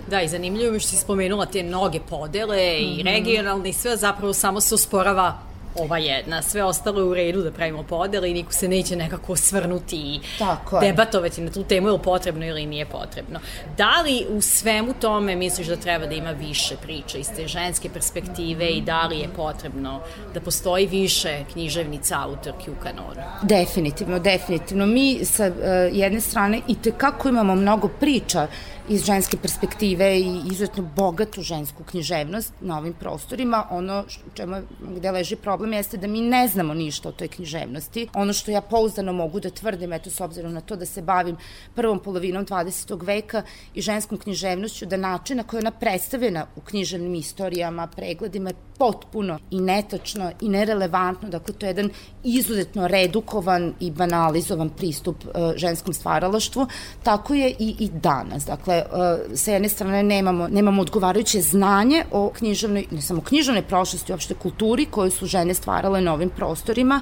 Da, 0.09 0.21
i 0.21 0.27
zanimljivo 0.27 0.71
mi 0.71 0.79
što 0.79 0.89
si 0.89 0.97
spomenula 0.97 1.45
te 1.45 1.63
mnoge 1.63 1.99
podele 2.09 2.55
mm 2.55 2.83
-hmm. 2.83 2.95
i 2.95 3.03
mhm. 3.03 3.07
regionalne 3.07 3.69
i 3.69 3.73
sve 3.73 3.97
zapravo 3.97 4.33
samo 4.33 4.61
se 4.61 4.75
usporava 4.75 5.39
ova 5.75 5.97
jedna, 5.97 6.41
sve 6.41 6.63
ostalo 6.63 6.99
je 6.99 7.05
u 7.05 7.13
redu 7.13 7.41
da 7.41 7.51
pravimo 7.51 7.83
podele 7.83 8.31
i 8.31 8.33
niko 8.33 8.51
se 8.51 8.67
neće 8.67 8.95
nekako 8.95 9.35
svrnuti 9.35 9.95
i 9.95 10.19
Tako 10.39 10.79
debatovati 10.79 11.41
na 11.41 11.51
tu 11.51 11.63
temu 11.63 11.87
ili 11.87 11.99
potrebno 11.99 12.45
ili 12.45 12.65
nije 12.65 12.85
potrebno. 12.85 13.39
Da 13.77 14.01
li 14.01 14.25
u 14.29 14.41
svemu 14.41 14.93
tome 14.93 15.35
misliš 15.35 15.67
da 15.67 15.75
treba 15.75 16.05
da 16.05 16.13
ima 16.13 16.31
više 16.31 16.75
priča 16.81 17.17
iz 17.17 17.29
te 17.35 17.47
ženske 17.47 17.89
perspektive 17.89 18.69
i 18.69 18.81
da 18.81 19.07
li 19.07 19.19
je 19.19 19.29
potrebno 19.35 20.01
da 20.33 20.41
postoji 20.41 20.87
više 20.87 21.43
književnica 21.53 22.19
autorki 22.21 22.71
u 22.71 22.75
kanonu? 22.83 23.21
Definitivno, 23.41 24.19
definitivno. 24.19 24.85
Mi 24.85 25.25
sa 25.25 25.47
uh, 25.47 25.53
jedne 25.91 26.21
strane 26.21 26.61
i 26.67 26.75
tekako 26.75 27.29
imamo 27.29 27.55
mnogo 27.55 27.87
priča 27.87 28.47
iz 28.89 29.05
ženske 29.05 29.37
perspektive 29.37 30.19
i 30.19 30.41
izuzetno 30.51 30.83
bogatu 30.95 31.41
žensku 31.41 31.83
književnost 31.83 32.53
na 32.61 32.77
ovim 32.77 32.93
prostorima. 32.93 33.67
Ono 33.71 34.03
čemu, 34.33 34.55
gde 34.95 35.11
leži 35.11 35.35
problem 35.35 35.73
jeste 35.73 35.97
da 35.97 36.07
mi 36.07 36.21
ne 36.21 36.47
znamo 36.47 36.73
ništa 36.73 37.09
o 37.09 37.11
toj 37.11 37.27
književnosti. 37.27 38.07
Ono 38.13 38.33
što 38.33 38.51
ja 38.51 38.61
pouzdano 38.61 39.13
mogu 39.13 39.39
da 39.39 39.49
tvrdim, 39.49 39.93
eto 39.93 40.09
s 40.09 40.21
obzirom 40.21 40.53
na 40.53 40.61
to 40.61 40.75
da 40.75 40.85
se 40.85 41.01
bavim 41.01 41.37
prvom 41.75 41.99
polovinom 41.99 42.45
20. 42.45 43.05
veka 43.05 43.41
i 43.73 43.81
ženskom 43.81 44.17
književnošću, 44.17 44.85
da 44.85 44.97
način 44.97 45.37
na 45.37 45.43
koji 45.43 45.59
ona 45.59 45.71
predstavljena 45.71 46.45
u 46.55 46.61
književnim 46.61 47.15
istorijama, 47.15 47.87
pregledima 47.87 48.49
je 48.49 48.55
potpuno 48.77 49.39
i 49.51 49.59
netačno 49.59 50.31
i 50.41 50.49
nerelevantno. 50.49 51.29
Dakle, 51.29 51.53
to 51.53 51.65
je 51.65 51.69
jedan 51.69 51.89
izuzetno 52.23 52.87
redukovan 52.87 53.73
i 53.79 53.91
banalizovan 53.91 54.69
pristup 54.69 55.25
uh, 55.25 55.31
ženskom 55.55 55.93
stvaralaštvu. 55.93 56.67
Tako 57.03 57.33
je 57.33 57.49
i, 57.49 57.75
i 57.79 57.89
danas. 57.89 58.45
Dakle, 58.45 58.74
Dakle, 58.83 59.37
sa 59.37 59.51
jedne 59.51 59.69
strane 59.69 60.03
nemamo, 60.03 60.47
nemamo 60.47 60.81
odgovarajuće 60.81 61.41
znanje 61.41 62.03
o 62.11 62.29
književnoj, 62.29 62.85
ne 62.91 63.01
samo 63.01 63.21
književnoj 63.21 63.61
prošlosti, 63.61 64.11
uopšte 64.11 64.33
kulturi 64.33 64.85
koju 64.85 65.11
su 65.11 65.25
žene 65.25 65.53
stvarale 65.53 66.01
na 66.01 66.13
ovim 66.13 66.29
prostorima, 66.29 67.01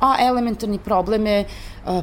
a 0.00 0.16
elementarni 0.20 0.78
problem 0.78 1.26
je 1.26 1.44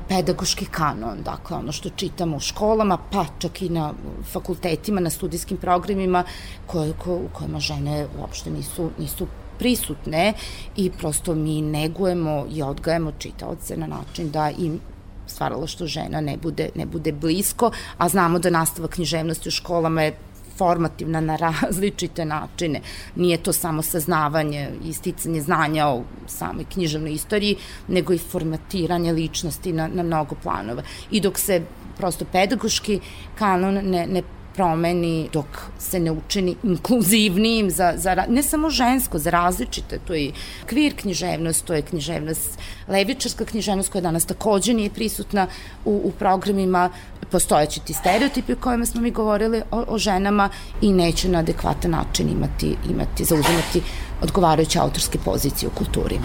pedagoški 0.08 0.66
kanon, 0.66 1.24
dakle 1.26 1.58
ono 1.58 1.72
što 1.72 1.90
čitamo 1.90 2.38
u 2.38 2.40
školama, 2.40 2.98
pa 3.12 3.26
čak 3.40 3.62
i 3.62 3.70
na 3.70 3.94
fakultetima, 4.32 5.02
na 5.02 5.10
studijskim 5.10 5.58
programima 5.58 6.24
koje, 6.66 6.94
ko, 6.94 7.16
u 7.16 7.30
kojima 7.34 7.60
žene 7.60 8.08
uopšte 8.20 8.50
nisu, 8.50 8.90
nisu 8.98 9.28
prisutne 9.60 10.34
i 10.76 10.92
prosto 10.92 11.36
mi 11.36 11.62
negujemo 11.62 12.46
i 12.50 12.62
odgajemo 12.62 13.12
čitaoce 13.20 13.78
na 13.78 13.88
način 13.88 14.32
da 14.32 14.50
im 14.50 14.80
stvaralaštvo 15.32 15.88
žena 15.88 16.22
ne 16.22 16.38
bude, 16.38 16.70
ne 16.76 16.86
bude 16.86 17.12
blisko, 17.12 17.72
a 17.98 18.10
znamo 18.10 18.40
da 18.40 18.50
nastava 18.50 18.88
književnosti 18.88 19.50
u 19.50 19.52
školama 19.52 20.04
je 20.04 20.18
formativna 20.58 21.22
na 21.22 21.36
različite 21.46 22.26
načine. 22.26 22.82
Nije 23.16 23.38
to 23.38 23.54
samo 23.54 23.82
saznavanje 23.82 24.70
i 24.86 24.94
sticanje 24.94 25.42
znanja 25.42 25.88
o 25.88 26.04
samoj 26.28 26.66
književnoj 26.74 27.14
istoriji, 27.14 27.56
nego 27.88 28.14
i 28.14 28.18
formatiranje 28.18 29.14
ličnosti 29.14 29.74
na, 29.74 29.88
na 29.88 30.04
mnogo 30.04 30.36
planova. 30.44 30.84
I 31.12 31.22
dok 31.22 31.40
se 31.40 31.62
prosto 31.98 32.26
pedagoški 32.26 33.00
kanon 33.40 33.74
ne, 33.74 34.08
ne 34.08 34.24
promeni, 34.56 35.30
dok 35.34 35.46
se 35.80 36.00
ne 36.00 36.12
učini 36.12 36.56
inkluzivnijim 36.64 37.72
za, 37.72 37.94
za 37.98 38.26
ne 38.30 38.44
samo 38.44 38.70
žensko, 38.70 39.20
za 39.20 39.30
različite, 39.30 40.00
to 40.08 40.14
je 40.14 40.32
kvir 40.66 40.96
književnost, 40.96 41.66
to 41.66 41.74
je 41.74 41.82
književnost, 41.82 42.60
levičarska 42.88 43.46
književnost 43.46 43.92
koja 43.92 44.02
danas 44.02 44.26
takođe 44.26 44.74
nije 44.74 44.90
prisutna 44.90 45.48
u, 45.86 46.02
u 46.04 46.12
programima, 46.20 46.90
postojeći 47.32 47.80
ti 47.80 47.94
stereotipi 47.94 48.54
o 48.54 48.60
kojima 48.62 48.86
smo 48.86 49.02
mi 49.02 49.12
govorili 49.12 49.62
o, 49.72 49.84
o 49.88 49.98
ženama 49.98 50.50
i 50.82 50.92
neće 50.94 51.30
na 51.30 51.40
adekvatan 51.40 51.92
način 51.92 52.30
imati, 52.30 52.76
imati 52.90 53.26
zauzimati 53.26 53.82
odgovarajuće 54.22 54.80
autorske 54.80 55.18
pozicije 55.18 55.70
u 55.70 55.78
kulturi. 55.78 56.20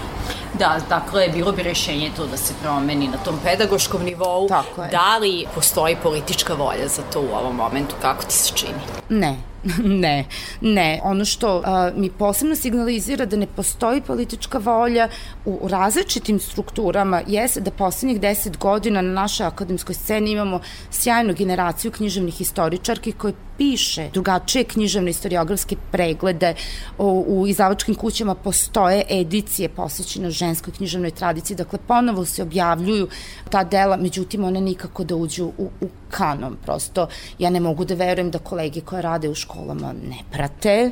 Da, 0.58 0.80
dakle, 0.88 1.28
bilo 1.28 1.52
bi 1.52 1.62
rešenje 1.62 2.10
to 2.16 2.26
da 2.26 2.36
se 2.36 2.54
promeni 2.62 3.08
na 3.08 3.16
tom 3.16 3.34
pedagoškom 3.44 4.02
nivou. 4.02 4.48
Tako 4.48 4.82
je. 4.82 4.88
Da 4.90 5.18
li 5.18 5.46
postoji 5.54 5.96
politička 6.02 6.54
volja 6.54 6.88
za 6.88 7.02
to 7.12 7.20
u 7.20 7.34
ovom 7.40 7.56
momentu? 7.56 7.94
Kako 8.02 8.24
ti 8.24 8.34
se 8.34 8.52
čini? 8.54 8.78
Ne, 9.08 9.36
ne, 10.04 10.24
ne. 10.60 11.00
Ono 11.04 11.24
što 11.24 11.62
a, 11.64 11.90
mi 11.96 12.10
posebno 12.10 12.56
signalizira 12.56 13.24
da 13.26 13.36
ne 13.36 13.46
postoji 13.46 14.00
politička 14.00 14.58
volja 14.58 15.08
u, 15.44 15.58
u 15.62 15.68
različitim 15.68 16.40
strukturama 16.40 17.22
jeste 17.26 17.60
da 17.60 17.70
poslednjih 17.70 18.20
deset 18.20 18.58
godina 18.58 19.02
na 19.02 19.12
našoj 19.12 19.46
akademskoj 19.46 19.94
sceni 19.94 20.30
imamo 20.30 20.60
sjajnu 20.90 21.34
generaciju 21.34 21.92
književnih 21.92 22.40
istoričarki 22.40 23.12
koje 23.12 23.34
piše 23.58 24.10
drugačije 24.12 24.64
književne 24.64 25.10
istoriografske 25.10 25.76
preglede 25.92 26.54
u, 26.98 27.24
u 27.28 27.46
izdavačkim 27.46 27.94
kućama 27.94 28.34
postoje 28.34 29.04
edicije 29.08 29.68
posvećene 29.68 30.30
ženskoj 30.30 30.72
književnoj 30.72 31.10
tradiciji, 31.10 31.56
dakle 31.56 31.78
ponovo 31.88 32.24
se 32.24 32.42
objavljuju 32.42 33.08
ta 33.50 33.64
dela, 33.64 33.96
međutim 33.96 34.44
one 34.44 34.60
nikako 34.60 35.04
da 35.04 35.16
uđu 35.16 35.44
u, 35.44 35.70
u 35.80 35.88
kanon, 36.10 36.56
prosto 36.64 37.08
ja 37.38 37.50
ne 37.50 37.60
mogu 37.60 37.84
da 37.84 37.94
verujem 37.94 38.30
da 38.30 38.38
kolege 38.38 38.80
koje 38.80 39.02
rade 39.02 39.28
u 39.28 39.34
školama 39.34 39.92
ne 39.92 40.18
prate, 40.32 40.90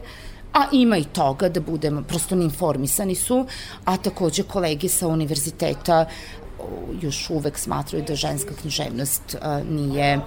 a 0.53 0.65
ima 0.73 0.97
i 0.97 1.05
toga 1.05 1.49
da 1.49 1.61
budemo, 1.61 2.03
prosto 2.03 2.35
neinformisani 2.35 3.15
su, 3.15 3.47
a 3.85 3.97
takođe 3.97 4.43
kolege 4.43 4.89
sa 4.89 5.09
univerziteta 5.09 6.07
još 7.01 7.31
uvek 7.31 7.59
smatraju 7.59 8.05
da 8.09 8.15
ženska 8.15 8.55
književnost 8.61 9.37
a, 9.43 9.61
nije 9.71 10.21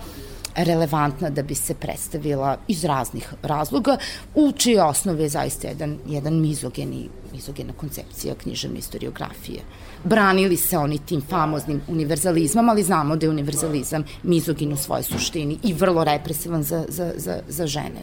relevantna 0.58 1.30
da 1.30 1.44
bi 1.44 1.56
se 1.56 1.74
predstavila 1.74 2.58
iz 2.68 2.84
raznih 2.84 3.34
razloga, 3.44 3.98
u 4.36 4.52
čiji 4.52 4.80
osnovi 4.80 5.24
je 5.24 5.30
zaista 5.30 5.68
jedan, 5.68 5.98
jedan 6.08 6.42
mizogeni, 6.42 7.10
mizogena 7.34 7.74
koncepcija 7.74 8.36
književne 8.36 8.80
istoriografije. 8.80 9.62
Branili 10.04 10.58
se 10.58 10.78
oni 10.78 11.00
tim 11.00 11.22
famoznim 11.22 11.82
univerzalizmom, 11.88 12.70
ali 12.70 12.84
znamo 12.84 13.16
da 13.16 13.26
je 13.26 13.30
univerzalizam 13.30 14.04
mizogin 14.24 14.74
u 14.74 14.78
svojoj 14.78 15.04
suštini 15.04 15.58
i 15.64 15.74
vrlo 15.74 16.04
represivan 16.04 16.64
za, 16.64 16.86
za, 16.90 17.12
za, 17.18 17.40
za 17.48 17.68
žene. 17.68 18.02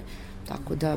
Tako 0.49 0.75
da 0.75 0.97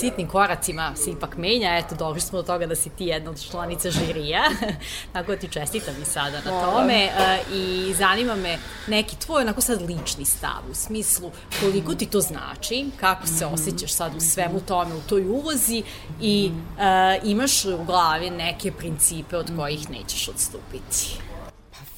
sitnim 0.00 0.28
koracima 0.28 0.92
se 0.96 1.10
ipak 1.10 1.36
menja. 1.36 1.78
Eto, 1.78 1.94
došli 1.94 2.20
smo 2.20 2.38
do 2.38 2.42
toga 2.42 2.66
da 2.66 2.76
si 2.76 2.90
ti 2.90 3.04
jedna 3.04 3.30
od 3.30 3.50
članica 3.50 3.90
žirija. 3.90 4.42
Tako 5.12 5.32
da 5.32 5.38
ti 5.38 5.48
čestitam 5.48 5.94
i 6.02 6.04
sada 6.04 6.40
na 6.44 6.60
tome. 6.60 7.04
Uh, 7.04 7.56
I 7.56 7.94
zanima 7.94 8.36
me 8.36 8.58
neki 8.88 9.16
tvoj 9.16 9.42
onako 9.42 9.60
sad 9.60 9.82
lični 9.82 10.24
stav 10.24 10.62
u 10.70 10.74
smislu 10.74 11.30
koliko 11.60 11.94
ti 11.94 12.06
to 12.06 12.20
znači, 12.20 12.86
kako 13.00 13.26
se 13.26 13.46
osjećaš 13.46 13.92
sad 13.92 14.16
u 14.16 14.20
svemu 14.20 14.60
tome, 14.60 14.94
u 14.94 15.00
toj 15.08 15.28
ulozi 15.28 15.82
i 16.20 16.50
uh, 16.52 17.30
imaš 17.30 17.64
u 17.64 17.84
glavi 17.84 18.30
neke 18.30 18.72
principe 18.72 19.36
od 19.36 19.50
kojih 19.56 19.90
nećeš 19.90 20.28
odstupiti 20.28 21.30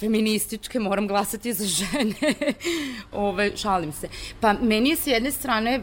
feminističke, 0.02 0.80
moram 0.80 1.06
glasati 1.08 1.52
za 1.52 1.66
žene. 1.66 2.34
Ove, 3.26 3.56
šalim 3.56 3.92
se. 3.92 4.08
Pa 4.40 4.52
meni 4.52 4.90
je 4.90 4.96
s 4.96 5.06
jedne 5.06 5.30
strane 5.30 5.80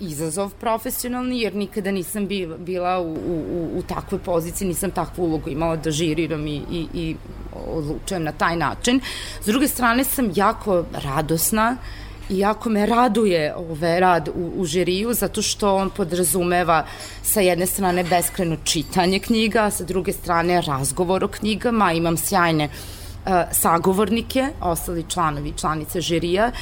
izazov 0.00 0.50
profesionalni, 0.60 1.40
jer 1.40 1.54
nikada 1.54 1.90
nisam 1.90 2.28
bila 2.58 3.00
u, 3.00 3.12
u, 3.12 3.70
u 3.74 3.82
takvoj 3.82 4.18
poziciji, 4.18 4.68
nisam 4.68 4.90
takvu 4.90 5.24
ulogu 5.24 5.50
imala 5.50 5.76
da 5.76 5.90
žiriram 5.90 6.46
i, 6.46 6.62
i, 6.70 6.86
i 6.94 7.16
odlučujem 7.66 8.24
na 8.24 8.32
taj 8.32 8.56
način. 8.56 9.00
S 9.42 9.46
druge 9.46 9.68
strane 9.68 10.04
sam 10.04 10.30
jako 10.34 10.84
radosna 10.92 11.76
i 12.30 12.38
jako 12.38 12.70
me 12.70 12.86
raduje 12.86 13.54
ove 13.54 14.00
rad 14.00 14.28
u, 14.28 14.52
u 14.56 14.64
žiriju 14.64 15.14
zato 15.14 15.42
što 15.42 15.74
on 15.74 15.90
podrazumeva 15.90 16.86
sa 17.22 17.40
jedne 17.40 17.66
strane 17.66 18.04
beskreno 18.04 18.56
čitanje 18.64 19.18
knjiga, 19.18 19.64
a 19.64 19.70
sa 19.70 19.84
druge 19.84 20.12
strane 20.12 20.60
razgovor 20.60 21.24
o 21.24 21.28
knjigama, 21.28 21.92
imam 21.92 22.16
sjajne 22.16 22.64
uh, 22.64 22.97
sagovornike, 23.52 24.48
ostali 24.60 25.04
članovi 25.08 25.52
članice 25.56 26.00
žirija, 26.00 26.52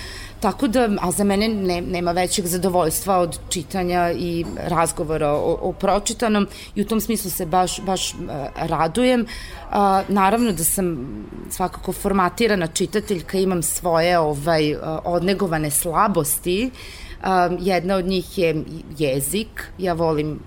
Tako 0.40 0.68
da, 0.68 0.88
a 1.00 1.10
za 1.10 1.24
mene 1.24 1.48
ne, 1.48 1.80
nema 1.80 2.12
većeg 2.12 2.46
zadovoljstva 2.46 3.18
od 3.18 3.38
čitanja 3.48 4.12
i 4.12 4.44
razgovora 4.56 5.30
o, 5.32 5.58
o 5.62 5.72
pročitanom 5.72 6.46
i 6.74 6.82
u 6.82 6.86
tom 6.86 7.00
smislu 7.00 7.30
se 7.30 7.46
baš, 7.46 7.80
baš 7.80 8.14
uh, 8.14 8.18
radujem. 8.56 9.20
Uh, 9.20 9.76
naravno 10.08 10.52
da 10.52 10.64
sam 10.64 11.08
svakako 11.50 11.92
formatirana 11.92 12.66
čitateljka, 12.66 13.38
imam 13.38 13.62
svoje 13.62 14.18
ovaj, 14.18 14.76
odnegovane 15.04 15.70
slabosti. 15.70 16.70
Uh, 17.20 17.26
jedna 17.60 17.96
od 17.96 18.04
njih 18.04 18.38
je 18.38 18.64
jezik. 18.98 19.70
Ja 19.78 19.92
volim 19.92 20.40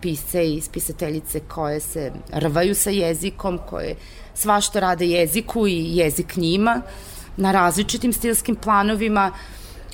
pisce 0.00 0.54
i 0.54 0.60
spisateljice 0.60 1.40
koje 1.40 1.80
se 1.80 2.12
rvaju 2.32 2.74
sa 2.74 2.90
jezikom, 2.90 3.58
koje 3.70 3.96
svašto 4.36 4.80
rade 4.80 5.06
jeziku 5.06 5.66
i 5.66 5.96
jezik 5.96 6.36
njima. 6.36 6.82
Na 7.36 7.52
različitim 7.52 8.12
stilskim 8.12 8.56
planovima, 8.56 9.32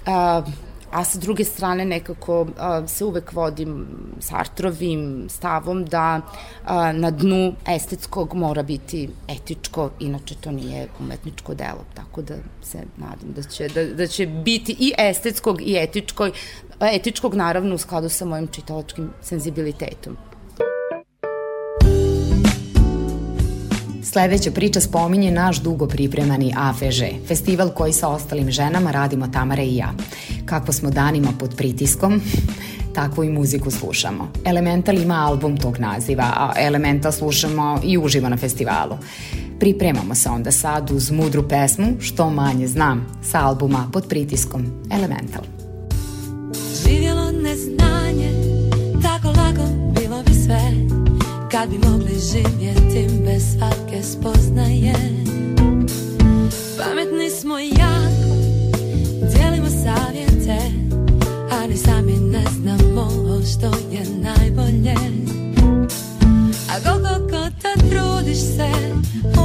a, 0.07 0.43
a 0.91 1.05
sa 1.05 1.19
druge 1.19 1.45
strane 1.45 1.85
nekako 1.85 2.47
a, 2.59 2.87
se 2.87 3.05
uvek 3.05 3.33
vodim 3.33 3.87
Sartrovim 4.21 5.27
stavom 5.29 5.85
da 5.85 6.21
a, 6.65 6.93
na 6.93 7.11
dnu 7.11 7.55
estetskog 7.69 8.35
mora 8.35 8.63
biti 8.63 9.09
etičko, 9.29 9.91
inače 10.01 10.35
to 10.35 10.51
nije 10.51 10.89
umetničko 11.01 11.55
delo, 11.55 11.85
tako 11.95 12.23
da 12.23 12.35
se 12.63 12.79
nadam 12.97 13.33
da 13.37 13.43
će, 13.43 13.69
da, 13.69 13.85
da 13.85 14.07
će 14.07 14.27
biti 14.27 14.77
i 14.79 14.93
estetskog 14.99 15.63
i 15.63 15.77
etičkoj, 15.77 16.33
etičkog 16.81 17.35
naravno 17.35 17.75
u 17.75 17.79
skladu 17.79 18.09
sa 18.09 18.25
mojim 18.25 18.47
čitalačkim 18.47 19.11
senzibilitetom. 19.23 20.17
Sledeća 24.13 24.51
priča 24.51 24.81
spominje 24.81 25.31
naš 25.31 25.61
dugo 25.61 25.87
pripremani 25.87 26.55
AFŽ, 26.57 27.27
festival 27.29 27.71
koji 27.71 27.93
sa 27.93 28.09
ostalim 28.09 28.51
ženama 28.51 28.91
radimo 28.91 29.29
Tamara 29.29 29.63
i 29.63 29.77
ja. 29.77 29.93
Kako 30.45 30.73
smo 30.73 30.91
danima 30.91 31.29
pod 31.39 31.57
pritiskom, 31.57 32.21
takvu 32.95 33.25
i 33.25 33.29
muziku 33.29 33.71
slušamo. 33.71 34.33
Elemental 34.45 34.99
ima 34.99 35.15
album 35.15 35.57
tog 35.57 35.79
naziva, 35.79 36.25
a 36.25 36.53
Elemental 36.57 37.13
slušamo 37.13 37.81
i 37.85 37.99
uživo 37.99 38.29
na 38.29 38.37
festivalu. 38.37 38.99
Pripremamo 39.61 40.15
se 40.15 40.29
onda 40.29 40.51
sad 40.51 40.91
uz 40.91 41.11
mudru 41.11 41.49
pesmu 41.49 41.87
Što 42.01 42.31
manje 42.31 42.67
znam 42.67 43.07
sa 43.23 43.47
albuma 43.47 43.91
Pod 43.93 44.09
pritiskom 44.09 44.67
Elemental. 44.91 45.43
Živjelo 46.85 47.31
neznanje, 47.31 48.42
Kad 51.53 51.71
bi 51.71 51.79
mogli 51.89 52.19
živjeti 52.33 53.09
bez 53.25 53.43
svake 53.53 54.03
spoznaje. 54.03 54.95
Pametni 56.79 57.31
smo 57.31 57.59
jako, 57.59 58.37
dijelimo 59.35 59.69
savjete 59.69 60.59
Ali 61.63 61.77
sami 61.77 62.13
ne 62.13 62.45
znamo 62.61 63.09
što 63.53 63.67
je 63.67 64.05
najbolje. 64.23 64.97
A 66.71 66.75
koliko 66.85 67.19
god 67.31 67.53
trudiš 67.91 68.39
se, 68.39 68.73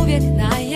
uvijek 0.02 0.24
najebeš 0.24 0.67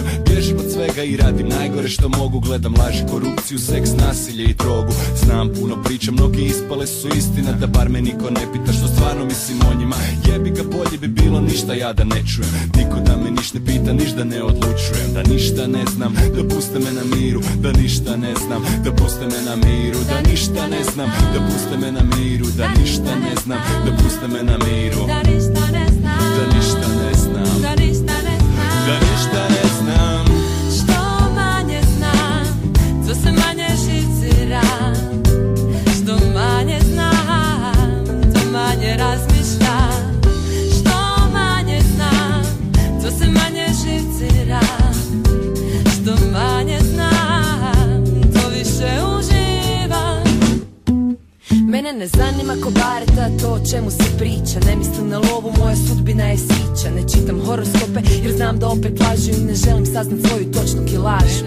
okrećem 0.00 0.24
Bježim 0.26 0.56
od 0.58 0.72
svega 0.72 1.02
i 1.02 1.16
radim 1.16 1.48
najgore 1.48 1.88
što 1.88 2.08
mogu. 2.08 2.40
Gledam 2.40 2.74
laži, 2.78 3.04
korupciju, 3.10 3.58
seks, 3.58 3.90
nasilje 3.98 4.44
i 4.44 4.54
drogu. 4.54 4.92
Znam 5.24 5.48
puno 5.60 5.82
priča, 5.82 6.12
mnogi 6.12 6.44
ispale 6.44 6.86
su 6.86 7.08
istina. 7.08 7.52
Da 7.52 7.66
bar 7.66 7.88
me 7.88 8.00
niko 8.00 8.30
ne 8.30 8.52
pita 8.52 8.72
što 8.72 8.86
stvarno 8.86 9.24
mislim 9.24 9.58
o 9.70 9.78
njima. 9.78 9.96
Jebi 10.26 10.50
ga 10.50 10.62
bolje 10.62 10.98
bi 11.00 11.08
bilo 11.08 11.40
ništa 11.40 11.74
ja 11.74 11.92
da 11.92 12.04
ne 12.04 12.22
čujem. 12.26 12.70
Niko 12.76 13.00
da 13.06 13.16
me 13.16 13.30
ništa 13.30 13.58
pita, 13.66 13.92
ništa 13.92 14.24
ne 14.24 14.42
odlučujem. 14.42 15.08
Da 15.14 15.22
ništa 15.22 15.66
ne 15.66 15.84
znam, 15.94 16.14
da 16.36 16.54
puste 16.54 16.78
me 16.78 16.92
na 16.92 17.04
miru. 17.16 17.40
Da 17.62 17.72
ništa 17.72 18.16
ne 18.16 18.34
znam, 18.46 18.62
da 18.84 18.92
puste 18.92 19.26
me 19.26 19.40
na 19.48 19.54
miru. 19.66 19.98
Da 20.08 20.30
ništa 20.30 20.66
ne 20.66 20.84
znam, 20.94 21.08
da 21.34 21.40
puste 21.46 21.76
me 21.80 21.92
na 21.92 22.02
miru. 22.16 22.46
Da 22.58 22.68
ništa 22.80 23.14
ne 23.24 23.34
znam, 23.44 23.58
da 23.86 23.90
puste 24.02 24.26
me 24.28 24.42
na 24.42 24.58
miru 24.66 25.53
ne 52.04 52.08
zanima 52.08 52.54
ko 52.62 52.70
bareta 52.70 53.28
to 53.40 53.48
o 53.48 53.66
čemu 53.70 53.90
se 53.90 54.04
priča. 54.18 54.66
Ne 54.66 54.76
mislim 54.76 55.08
na 55.08 55.18
lovu, 55.18 55.52
moja 55.58 55.76
sudbina 55.76 56.24
je 56.24 56.38
sića. 56.38 56.90
Ne 56.96 57.02
čitam 57.08 57.40
horoskope 57.46 58.00
jer 58.22 58.36
znam 58.36 58.58
da 58.58 58.68
opet 58.68 59.00
lažu 59.00 59.30
I 59.30 59.44
ne 59.44 59.54
želim 59.54 59.86
saznat 59.86 60.20
svoju 60.26 60.52
točnu 60.52 60.86
kilažu. 60.86 61.44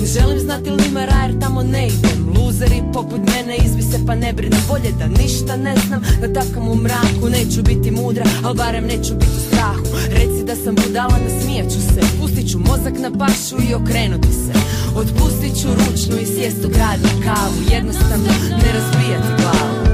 Ne 0.00 0.06
želim 0.06 0.38
znati 0.38 0.70
limara 0.70 1.22
jer 1.22 1.40
tamo 1.40 1.62
ne 1.62 1.86
idem. 1.86 2.18
Luzeri 2.36 2.82
poput 2.92 3.20
mene 3.32 3.56
izvise 3.56 3.98
pa 4.06 4.14
ne 4.14 4.32
brinem 4.32 4.60
Bolje 4.68 4.92
da 4.98 5.06
ništa 5.22 5.56
ne 5.56 5.74
znam, 5.86 6.00
da 6.20 6.40
takam 6.40 6.68
u 6.68 6.74
mraku. 6.74 7.28
Neću 7.30 7.62
biti 7.62 7.90
mudra, 7.90 8.24
al 8.44 8.54
barem 8.54 8.84
neću 8.84 9.14
biti 9.14 9.36
u 9.38 9.46
strahu. 9.48 9.84
Reci 10.10 10.44
da 10.46 10.54
sam 10.56 10.74
budala, 10.74 11.18
nasmijat 11.24 11.66
ću 11.72 11.80
se. 11.80 12.00
Pustit 12.20 12.50
ću 12.50 12.58
mozak 12.58 12.94
na 12.98 13.10
pašu 13.18 13.56
i 13.70 13.74
okrenuti 13.74 14.32
se. 14.32 14.52
Otpustit 14.96 15.54
ću 15.60 15.68
ručnu 15.68 16.16
i 16.22 16.26
sjest 16.26 16.64
u 16.64 16.68
grad 16.68 16.98
na 17.02 17.14
kavu. 17.24 17.58
Jednostavno 17.72 18.30
ne 18.50 18.68
razbijati 18.72 19.42
glavu 19.42 19.87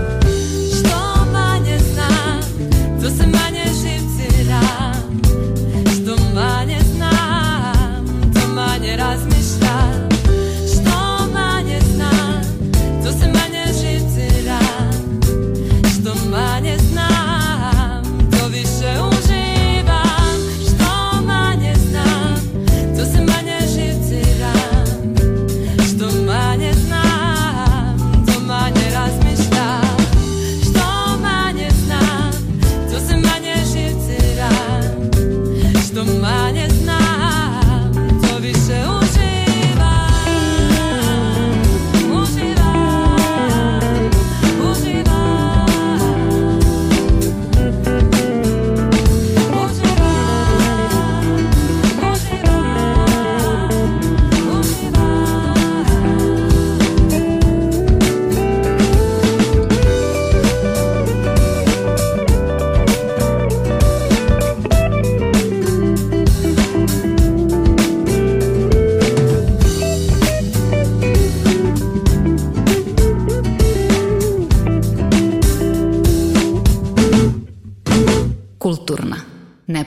to 3.04 3.10
se 3.10 3.53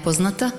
Nepoznata. 0.08 0.52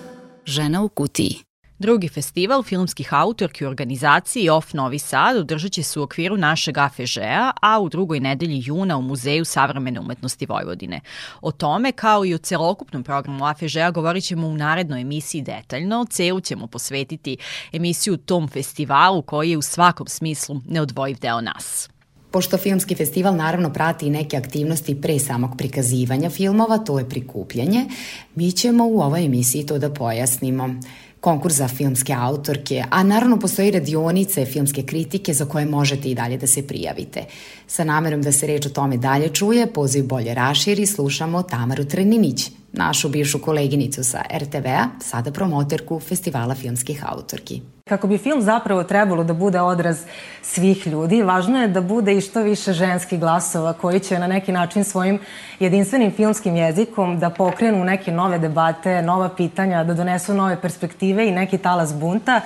Žena 0.46 0.82
u 0.82 0.88
kutiji. 0.88 1.37
Drugi 1.78 2.08
festival 2.08 2.62
filmskih 2.62 3.14
autorki 3.14 3.64
u 3.64 3.68
organizaciji 3.68 4.50
OFF 4.50 4.72
Novi 4.72 4.98
Sad 4.98 5.37
održat 5.37 5.72
će 5.72 5.82
se 5.82 6.00
u 6.00 6.02
okviru 6.02 6.37
našeg 6.37 6.78
AFŽ-a, 6.78 7.52
a 7.62 7.80
u 7.80 7.88
drugoj 7.88 8.20
nedelji 8.20 8.62
juna 8.64 8.96
u 8.96 9.02
Muzeju 9.02 9.44
savremene 9.44 10.00
umetnosti 10.00 10.46
Vojvodine. 10.46 11.00
O 11.40 11.52
tome, 11.52 11.92
kao 11.92 12.24
i 12.24 12.34
o 12.34 12.38
celokupnom 12.38 13.04
programu 13.04 13.44
AFŽ-a, 13.44 13.90
govorit 13.90 14.24
ćemo 14.24 14.46
u 14.46 14.56
narednoj 14.56 15.00
emisiji 15.00 15.42
detaljno. 15.42 16.06
Celu 16.11 16.40
ćemo 16.40 16.66
posvetiti 16.66 17.37
emisiju 17.72 18.16
tom 18.16 18.48
festivalu 18.48 19.22
koji 19.22 19.50
je 19.50 19.58
u 19.58 19.62
svakom 19.62 20.06
smislu 20.06 20.61
neodvojiv 20.66 21.18
deo 21.20 21.40
nas. 21.40 21.88
Pošto 22.30 22.58
filmski 22.58 22.94
festival 22.94 23.36
naravno 23.36 23.72
prati 23.72 24.06
i 24.06 24.10
neke 24.10 24.36
aktivnosti 24.36 25.00
pre 25.00 25.18
samog 25.18 25.50
prikazivanja 25.58 26.30
filmova, 26.30 26.78
to 26.78 26.98
je 26.98 27.08
prikupljanje, 27.08 27.86
mi 28.34 28.52
ćemo 28.52 28.86
u 28.86 29.00
ovoj 29.00 29.24
emisiji 29.24 29.66
to 29.66 29.78
da 29.78 29.90
pojasnimo. 29.90 30.74
Konkurs 31.20 31.54
za 31.54 31.68
filmske 31.68 32.12
autorke, 32.12 32.84
a 32.90 33.02
naravno 33.02 33.38
postoji 33.38 33.70
radionice 33.70 34.44
filmske 34.44 34.82
kritike 34.82 35.34
za 35.34 35.44
koje 35.44 35.66
možete 35.66 36.10
i 36.10 36.14
dalje 36.14 36.36
da 36.36 36.46
se 36.46 36.66
prijavite. 36.66 37.24
Sa 37.66 37.84
namerom 37.84 38.22
da 38.22 38.32
se 38.32 38.46
reč 38.46 38.66
o 38.66 38.70
tome 38.70 38.96
dalje 38.96 39.28
čuje, 39.28 39.66
poziv 39.72 40.06
bolje 40.06 40.34
raširi, 40.34 40.86
slušamo 40.86 41.42
Tamaru 41.42 41.84
Treninić, 41.84 42.50
našu 42.72 43.08
bivšu 43.08 43.38
koleginicu 43.38 44.04
sa 44.04 44.22
RTV-a, 44.38 44.88
sada 45.00 45.32
promoterku 45.32 46.00
Festivala 46.00 46.54
filmskih 46.54 47.04
autorki. 47.06 47.60
Kako 47.88 48.07
bi 48.07 48.18
film 48.18 48.42
zapravo 48.42 48.83
trebalo 48.85 49.24
da 49.24 49.33
bude 49.33 49.61
odraz 49.61 50.05
svih 50.42 50.87
ljudi, 50.87 51.22
važno 51.22 51.62
je 51.62 51.68
da 51.68 51.81
bude 51.81 52.16
i 52.16 52.20
što 52.20 52.42
više 52.42 52.72
ženskih 52.72 53.20
glasova 53.20 53.72
koji 53.72 54.01
će 54.01 54.18
na 54.18 54.27
neki 54.27 54.53
način 54.53 54.85
svojim 54.85 55.18
jedinstvenim 55.61 56.12
filmskim 56.12 56.57
jezikom 56.57 57.18
da 57.18 57.31
pokrenu 57.31 57.85
neke 57.85 58.12
nove 58.12 58.38
debate, 58.38 59.03
nova 59.03 59.29
pitanja, 59.29 59.85
da 59.85 59.94
donesu 59.94 60.35
nove 60.35 60.61
perspektive 60.61 61.29
i 61.29 61.33
neki 61.33 61.59
talas 61.59 61.94
bunta. 61.94 62.40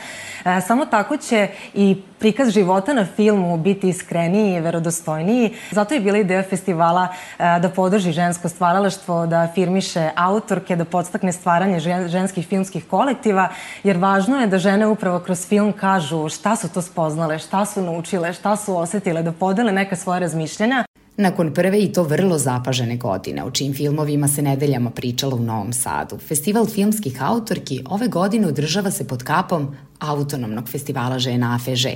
E, 0.45 0.61
samo 0.61 0.87
tako 0.87 1.17
će 1.17 1.49
i 1.75 2.03
prikaz 2.19 2.51
života 2.51 2.95
na 2.95 3.07
filmu 3.17 3.57
biti 3.57 3.89
iskreniji 3.89 4.57
i 4.57 4.61
verodostojniji. 4.61 5.55
Zato 5.71 5.95
je 5.95 6.01
bila 6.01 6.19
ideja 6.19 6.43
festivala 6.43 7.09
e, 7.39 7.59
da 7.61 7.69
podrži 7.69 8.13
žensko 8.13 8.49
stvaralaštvo, 8.49 9.27
da 9.27 9.41
afirmiše 9.41 10.11
autorke, 10.17 10.77
da 10.77 10.85
podstakne 10.85 11.33
stvaranje 11.33 11.81
žen- 11.81 12.09
ženskih 12.09 12.47
filmskih 12.47 12.87
kolektiva, 12.87 13.49
jer 13.83 13.97
važno 13.97 14.41
je 14.41 14.47
da 14.47 14.59
žene 14.59 14.87
upravo 14.87 15.19
kroz 15.19 15.32
film 15.35 15.73
kažu 15.73 16.29
šta 16.29 16.57
su 16.57 16.69
to 16.69 16.83
spoznale, 16.83 17.39
šta 17.39 17.67
su 17.67 17.83
naučile, 17.83 18.33
šta 18.33 18.57
su 18.57 18.77
osetile, 18.77 19.23
da 19.23 19.33
podele 19.33 19.73
neka 19.73 19.97
svoja 19.97 20.19
razmišljanja. 20.19 20.85
Nakon 21.17 21.55
prve 21.55 21.81
i 21.81 21.93
to 21.93 22.03
vrlo 22.03 22.39
zapažene 22.39 22.97
godine, 22.97 23.45
o 23.45 23.51
čijim 23.51 23.75
filmovima 23.75 24.29
se 24.29 24.43
nedeljama 24.43 24.91
pričalo 24.91 25.37
u 25.37 25.41
Novom 25.41 25.73
Sadu, 25.73 26.19
Festival 26.19 26.67
filmskih 26.67 27.23
autorki 27.23 27.85
ove 27.89 28.09
godine 28.09 28.47
održava 28.47 28.91
se 28.91 29.09
pod 29.09 29.23
kapom 29.23 29.77
Autonomnog 29.99 30.69
festivala 30.69 31.19
žena 31.19 31.55
AFŽ, 31.55 31.87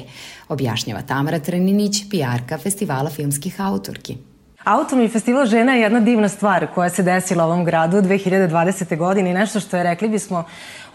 objašnjava 0.49 1.03
Tamara 1.03 1.38
Treninić, 1.38 2.11
pijarka 2.11 2.59
Festivala 2.59 3.11
filmskih 3.11 3.61
autorki. 3.61 4.16
Autonomni 4.66 5.09
festival 5.09 5.46
žena 5.46 5.75
je 5.75 5.81
jedna 5.81 6.01
divna 6.01 6.29
stvar 6.29 6.66
koja 6.75 6.90
se 6.90 7.03
desila 7.03 7.44
u 7.46 7.49
ovom 7.49 7.64
gradu 7.64 7.96
2020. 7.96 8.96
godine 8.96 9.31
i 9.31 9.35
nešto 9.35 9.61
što 9.61 9.77
je, 9.77 9.83
rekli 9.83 10.09
bismo, 10.09 10.44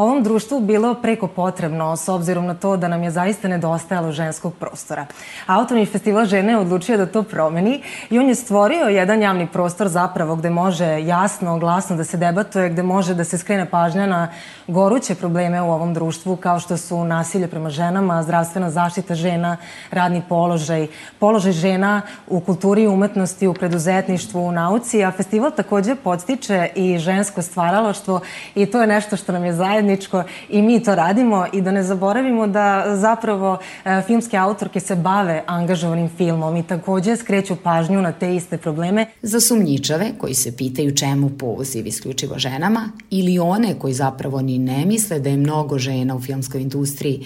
ovom 0.01 0.23
društvu 0.23 0.59
bilo 0.59 0.93
preko 0.93 1.27
potrebno 1.27 1.95
s 1.97 2.09
obzirom 2.09 2.45
na 2.45 2.53
to 2.53 2.77
da 2.77 2.87
nam 2.87 3.03
je 3.03 3.11
zaista 3.11 3.47
nedostajalo 3.47 4.11
ženskog 4.11 4.53
prostora. 4.53 5.05
Autorni 5.47 5.85
festival 5.85 6.25
žene 6.25 6.53
je 6.53 6.57
odlučio 6.57 6.97
da 6.97 7.05
to 7.05 7.23
promeni 7.23 7.81
i 8.09 8.19
on 8.19 8.29
je 8.29 8.35
stvorio 8.35 8.85
jedan 8.85 9.21
javni 9.21 9.47
prostor 9.47 9.87
zapravo 9.87 10.35
gde 10.35 10.49
može 10.49 11.05
jasno, 11.05 11.59
glasno 11.59 11.95
da 11.95 12.03
se 12.03 12.17
debatuje, 12.17 12.69
gde 12.69 12.83
može 12.83 13.13
da 13.13 13.23
se 13.23 13.37
skrene 13.37 13.69
pažnja 13.69 14.05
na 14.05 14.27
goruće 14.67 15.15
probleme 15.15 15.61
u 15.61 15.71
ovom 15.71 15.93
društvu 15.93 16.35
kao 16.35 16.59
što 16.59 16.77
su 16.77 17.03
nasilje 17.03 17.47
prema 17.47 17.69
ženama, 17.69 18.23
zdravstvena 18.23 18.69
zaštita 18.69 19.15
žena, 19.15 19.57
radni 19.91 20.21
položaj, 20.29 20.87
položaj 21.19 21.51
žena 21.51 22.01
u 22.27 22.39
kulturi 22.39 22.83
i 22.83 22.87
umetnosti, 22.87 23.47
u 23.47 23.53
preduzetništvu, 23.53 24.41
u 24.41 24.51
nauci, 24.51 25.03
a 25.03 25.11
festival 25.11 25.51
takođe 25.51 25.95
podstiče 25.95 26.69
i 26.75 26.97
žensko 26.97 27.41
stvaralaštvo 27.41 28.19
i 28.55 28.65
to 28.65 28.81
je 28.81 28.87
nešto 28.87 29.17
što 29.17 29.31
nam 29.31 29.45
je 29.45 29.53
zajedničko 29.91 30.23
i 30.49 30.61
mi 30.61 30.83
to 30.83 30.95
radimo 30.95 31.45
i 31.53 31.61
da 31.61 31.71
ne 31.71 31.83
zaboravimo 31.83 32.47
da 32.47 32.95
zapravo 32.95 33.59
e, 33.85 34.01
filmske 34.07 34.37
autorke 34.37 34.79
se 34.79 34.95
bave 34.95 35.43
angažovanim 35.47 36.09
filmom 36.17 36.55
i 36.55 36.63
takođe 36.63 37.15
skreću 37.15 37.55
pažnju 37.55 38.01
na 38.01 38.11
te 38.11 38.35
iste 38.35 38.57
probleme. 38.57 39.05
Za 39.21 39.39
sumnjičave 39.39 40.11
koji 40.17 40.33
se 40.33 40.57
pitaju 40.57 40.95
čemu 40.95 41.29
poziv 41.29 41.87
isključivo 41.87 42.39
ženama 42.39 42.89
ili 43.09 43.39
one 43.39 43.79
koji 43.79 43.93
zapravo 43.93 44.41
ni 44.41 44.59
ne 44.59 44.85
misle 44.85 45.19
da 45.19 45.29
je 45.29 45.37
mnogo 45.37 45.77
žena 45.77 46.15
u 46.15 46.21
filmskoj 46.21 46.61
industriji, 46.61 47.25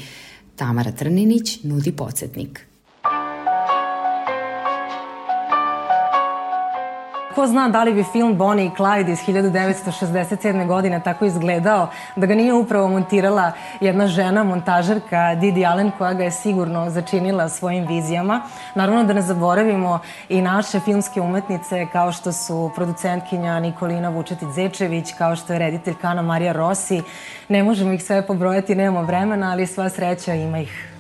Tamara 0.56 0.92
Trninić 0.92 1.64
nudi 1.64 1.92
podsjetnik. 1.92 2.75
Ko 7.36 7.48
zna 7.48 7.68
da 7.70 7.84
li 7.84 7.94
bi 7.94 8.04
film 8.04 8.38
Bonnie 8.38 8.66
i 8.66 8.70
Clyde 8.70 9.12
iz 9.12 9.20
1967. 9.20 10.68
godine 10.68 11.02
tako 11.04 11.26
izgledao 11.26 11.90
da 12.16 12.26
ga 12.26 12.36
nije 12.36 12.54
upravo 12.54 12.88
montirala 12.88 13.52
jedna 13.80 14.08
žena, 14.08 14.44
montažerka 14.44 15.36
Didi 15.36 15.66
Allen 15.66 15.92
koja 15.98 16.14
ga 16.14 16.24
je 16.24 16.32
sigurno 16.32 16.90
začinila 16.90 17.50
svojim 17.50 17.88
vizijama. 17.88 18.42
Naravno 18.76 19.04
da 19.04 19.14
ne 19.14 19.22
zaboravimo 19.22 20.00
i 20.30 20.42
naše 20.42 20.80
filmske 20.80 21.22
umetnice 21.22 21.88
kao 21.92 22.12
što 22.12 22.32
su 22.32 22.72
producentkinja 22.76 23.60
Nikolina 23.60 24.12
Vučetić-Zečević, 24.12 25.18
kao 25.18 25.36
što 25.36 25.54
je 25.54 25.60
rediteljka 25.60 26.08
Ana 26.08 26.22
Marija 26.22 26.52
Rossi. 26.52 27.02
Ne 27.50 27.64
možemo 27.64 27.92
ih 27.92 28.04
sve 28.04 28.28
pobrojati, 28.28 28.76
nemamo 28.76 29.06
vremena, 29.06 29.52
ali 29.52 29.68
sva 29.68 29.90
sreća 29.90 30.34
ima 30.34 30.60
ih. 30.60 30.96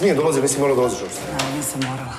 Smijem 0.00 0.16
dolaze, 0.16 0.42
nisi 0.42 0.60
morala 0.60 0.76
dolaziš 0.76 1.02
uopšte. 1.02 1.20
Nisam 1.56 1.80
morala. 1.90 2.16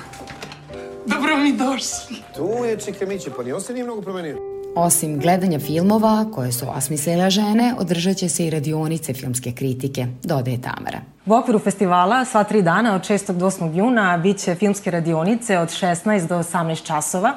Dobro 1.05 1.37
mi 1.37 1.53
došli. 1.53 2.17
Tu 2.35 2.65
je 2.65 2.79
Čika 2.79 3.05
Miće, 3.05 3.29
pa 3.37 3.43
ni 3.43 3.53
on 3.53 3.61
se 3.61 3.73
nije 3.73 3.83
mnogo 3.83 4.01
promenio. 4.01 4.37
Osim 4.75 5.19
gledanja 5.19 5.59
filmova 5.59 6.25
koje 6.33 6.51
su 6.51 6.65
osmislile 6.69 7.29
žene, 7.29 7.75
održat 7.79 8.17
će 8.17 8.29
se 8.29 8.45
i 8.45 8.49
radionice 8.49 9.13
filmske 9.13 9.51
kritike, 9.51 10.07
dodaje 10.23 10.61
Tamara. 10.61 11.01
U 11.25 11.33
okviru 11.33 11.59
festivala 11.59 12.25
sva 12.25 12.43
tri 12.43 12.61
dana 12.61 12.95
od 12.95 13.01
6. 13.01 13.31
do 13.31 13.45
8. 13.45 13.77
juna 13.77 14.17
biće 14.17 14.55
filmske 14.55 14.91
radionice 14.91 15.57
od 15.57 15.69
16 15.69 16.27
do 16.27 16.37
18 16.37 16.85
časova. 16.85 17.33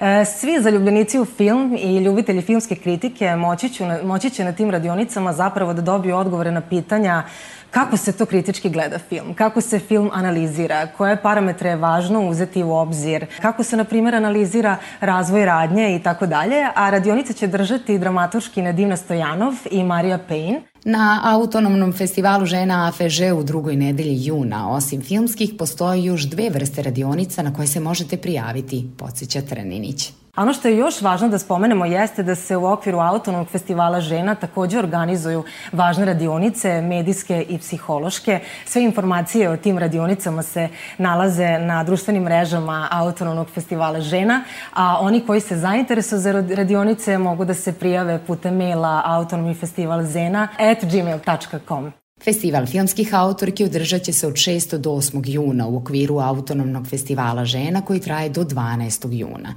E, 0.00 0.24
svi 0.24 0.62
zaljubljenici 0.62 1.18
u 1.18 1.24
film 1.24 1.76
i 1.80 1.98
ljubitelji 1.98 2.42
filmske 2.42 2.74
kritike 2.74 3.36
moći, 3.36 3.68
ću, 3.68 3.84
moći 4.04 4.30
će 4.30 4.44
na 4.44 4.52
tim 4.52 4.70
radionicama 4.70 5.32
zapravo 5.32 5.74
da 5.74 5.82
dobiju 5.82 6.16
odgovore 6.16 6.50
na 6.50 6.60
pitanja 6.60 7.22
kako 7.70 7.96
se 7.96 8.12
to 8.12 8.26
kritički 8.26 8.68
gleda 8.68 8.98
film, 8.98 9.34
kako 9.34 9.60
se 9.60 9.78
film 9.78 10.10
analizira, 10.12 10.86
koje 10.86 11.22
parametre 11.22 11.70
je 11.70 11.76
važno 11.76 12.28
uzeti 12.28 12.62
u 12.62 12.72
obzir, 12.72 13.26
kako 13.42 13.62
se, 13.62 13.76
na 13.76 13.84
primjer, 13.84 14.14
analizira 14.14 14.76
razvoj 15.00 15.44
radnje 15.44 15.96
i 15.96 16.02
tako 16.02 16.26
dalje, 16.26 16.66
a 16.74 16.90
radionice 16.90 17.32
će 17.32 17.46
držati 17.46 17.98
dramaturški 17.98 18.72
Divna 18.72 18.96
Stojanov 18.96 19.54
i 19.70 19.84
Marija 19.84 20.18
Payne. 20.28 20.60
Na 20.84 21.20
autonomnom 21.24 21.92
festivalu 21.92 22.46
žena 22.46 22.88
AFŽ 22.88 23.20
u 23.38 23.42
drugoj 23.42 23.76
nedelji 23.76 24.26
juna, 24.26 24.70
osim 24.70 25.02
filmskih, 25.02 25.50
postoje 25.58 26.04
još 26.04 26.22
dve 26.22 26.50
vrste 26.50 26.82
radionica 26.82 27.42
na 27.42 27.54
koje 27.54 27.66
se 27.66 27.80
možete 27.80 28.16
prijaviti, 28.16 28.88
podsjeća 28.98 29.42
Treninić. 29.42 30.12
Ono 30.40 30.52
što 30.52 30.68
je 30.68 30.76
još 30.76 31.00
važno 31.00 31.28
da 31.28 31.38
spomenemo 31.38 31.84
jeste 31.84 32.22
da 32.22 32.34
se 32.34 32.56
u 32.56 32.66
okviru 32.66 32.98
autonomnog 32.98 33.48
festivala 33.48 34.00
žena 34.00 34.34
takođe 34.34 34.78
organizuju 34.78 35.44
važne 35.72 36.04
radionice, 36.04 36.80
medijske 36.80 37.44
i 37.48 37.58
psihološke. 37.58 38.40
Sve 38.66 38.82
informacije 38.82 39.50
o 39.50 39.56
tim 39.56 39.78
radionicama 39.78 40.42
se 40.42 40.68
nalaze 40.98 41.58
na 41.58 41.84
društvenim 41.84 42.22
mrežama 42.22 42.88
autonomnog 42.90 43.50
festivala 43.54 44.00
žena, 44.00 44.44
a 44.72 44.98
oni 45.00 45.20
koji 45.26 45.40
se 45.40 45.56
zainteresuju 45.56 46.18
za 46.18 46.32
radionice 46.32 47.18
mogu 47.18 47.44
da 47.44 47.54
se 47.54 47.72
prijave 47.72 48.18
putem 48.26 48.56
maila 48.56 49.02
autonomni 49.04 49.54
festival 49.54 50.02
zena 50.02 50.48
at 50.58 50.84
gmail.com. 50.92 51.92
Festival 52.24 52.66
filmskih 52.66 53.14
autorki 53.14 53.64
održat 53.64 54.02
će 54.02 54.12
se 54.12 54.26
od 54.26 54.34
6. 54.34 54.78
do 54.78 54.90
8. 54.90 55.22
juna 55.24 55.66
u 55.66 55.76
okviru 55.76 56.18
autonomnog 56.18 56.88
festivala 56.88 57.44
žena 57.44 57.80
koji 57.82 58.00
traje 58.00 58.28
do 58.28 58.44
12. 58.44 59.12
juna. 59.12 59.54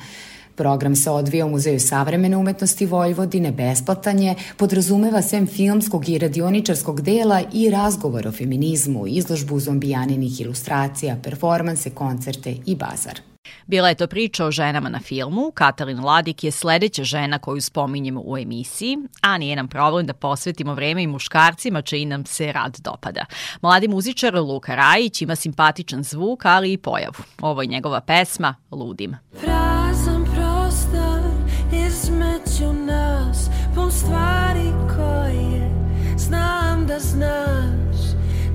Program 0.56 0.96
se 0.96 1.10
odvija 1.10 1.46
u 1.46 1.50
Muzeju 1.50 1.80
savremene 1.80 2.38
umetnosti 2.38 2.86
Vojvodine, 2.86 3.52
besplatan 3.52 4.20
je, 4.20 4.36
podrazumeva 4.58 5.22
sem 5.22 5.48
filmskog 5.48 6.10
i 6.10 6.18
radioničarskog 6.18 7.02
dela 7.02 7.42
i 7.54 7.70
razgovor 7.70 8.28
o 8.28 8.32
feminizmu, 8.32 9.08
izložbu 9.08 9.60
zombijaninih 9.60 10.42
ilustracija, 10.42 11.18
performanse, 11.24 11.90
koncerte 11.90 12.56
i 12.66 12.76
bazar. 12.76 13.20
Bila 13.68 13.90
je 13.90 13.96
to 13.96 14.08
priča 14.08 14.46
o 14.46 14.52
ženama 14.52 14.90
na 14.90 15.00
filmu. 15.00 15.52
Katalin 15.54 16.00
Ladik 16.00 16.44
je 16.44 16.52
sledeća 16.52 17.04
žena 17.04 17.40
koju 17.40 17.62
spominjemo 17.62 18.22
u 18.26 18.38
emisiji, 18.38 18.98
a 19.22 19.38
nije 19.38 19.56
nam 19.56 19.68
problem 19.68 20.06
da 20.06 20.14
posvetimo 20.14 20.74
vreme 20.74 21.04
i 21.04 21.08
muškarcima 21.08 21.82
čiji 21.82 22.06
nam 22.06 22.26
se 22.26 22.52
rad 22.52 22.78
dopada. 22.84 23.26
Mladi 23.62 23.88
muzičar 23.88 24.36
Luka 24.36 24.76
Rajić 24.76 25.22
ima 25.22 25.36
simpatičan 25.36 26.04
zvuk, 26.04 26.46
ali 26.46 26.74
i 26.74 26.78
pojavu. 26.78 27.24
Ovo 27.42 27.62
je 27.62 27.68
njegova 27.68 28.02
pesma 28.02 28.56
Ludim. 28.72 29.16
Prazan 29.32 29.53
da 36.94 37.00
znaš. 37.00 37.98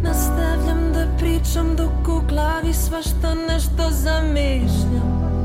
Nastavljam 0.02 0.92
da 0.92 1.06
pričam 1.18 1.76
dok 1.76 2.08
u 2.08 2.26
glavi 2.28 2.72
svašta 2.72 3.34
nešto 3.48 3.90
zamišljam 3.90 5.37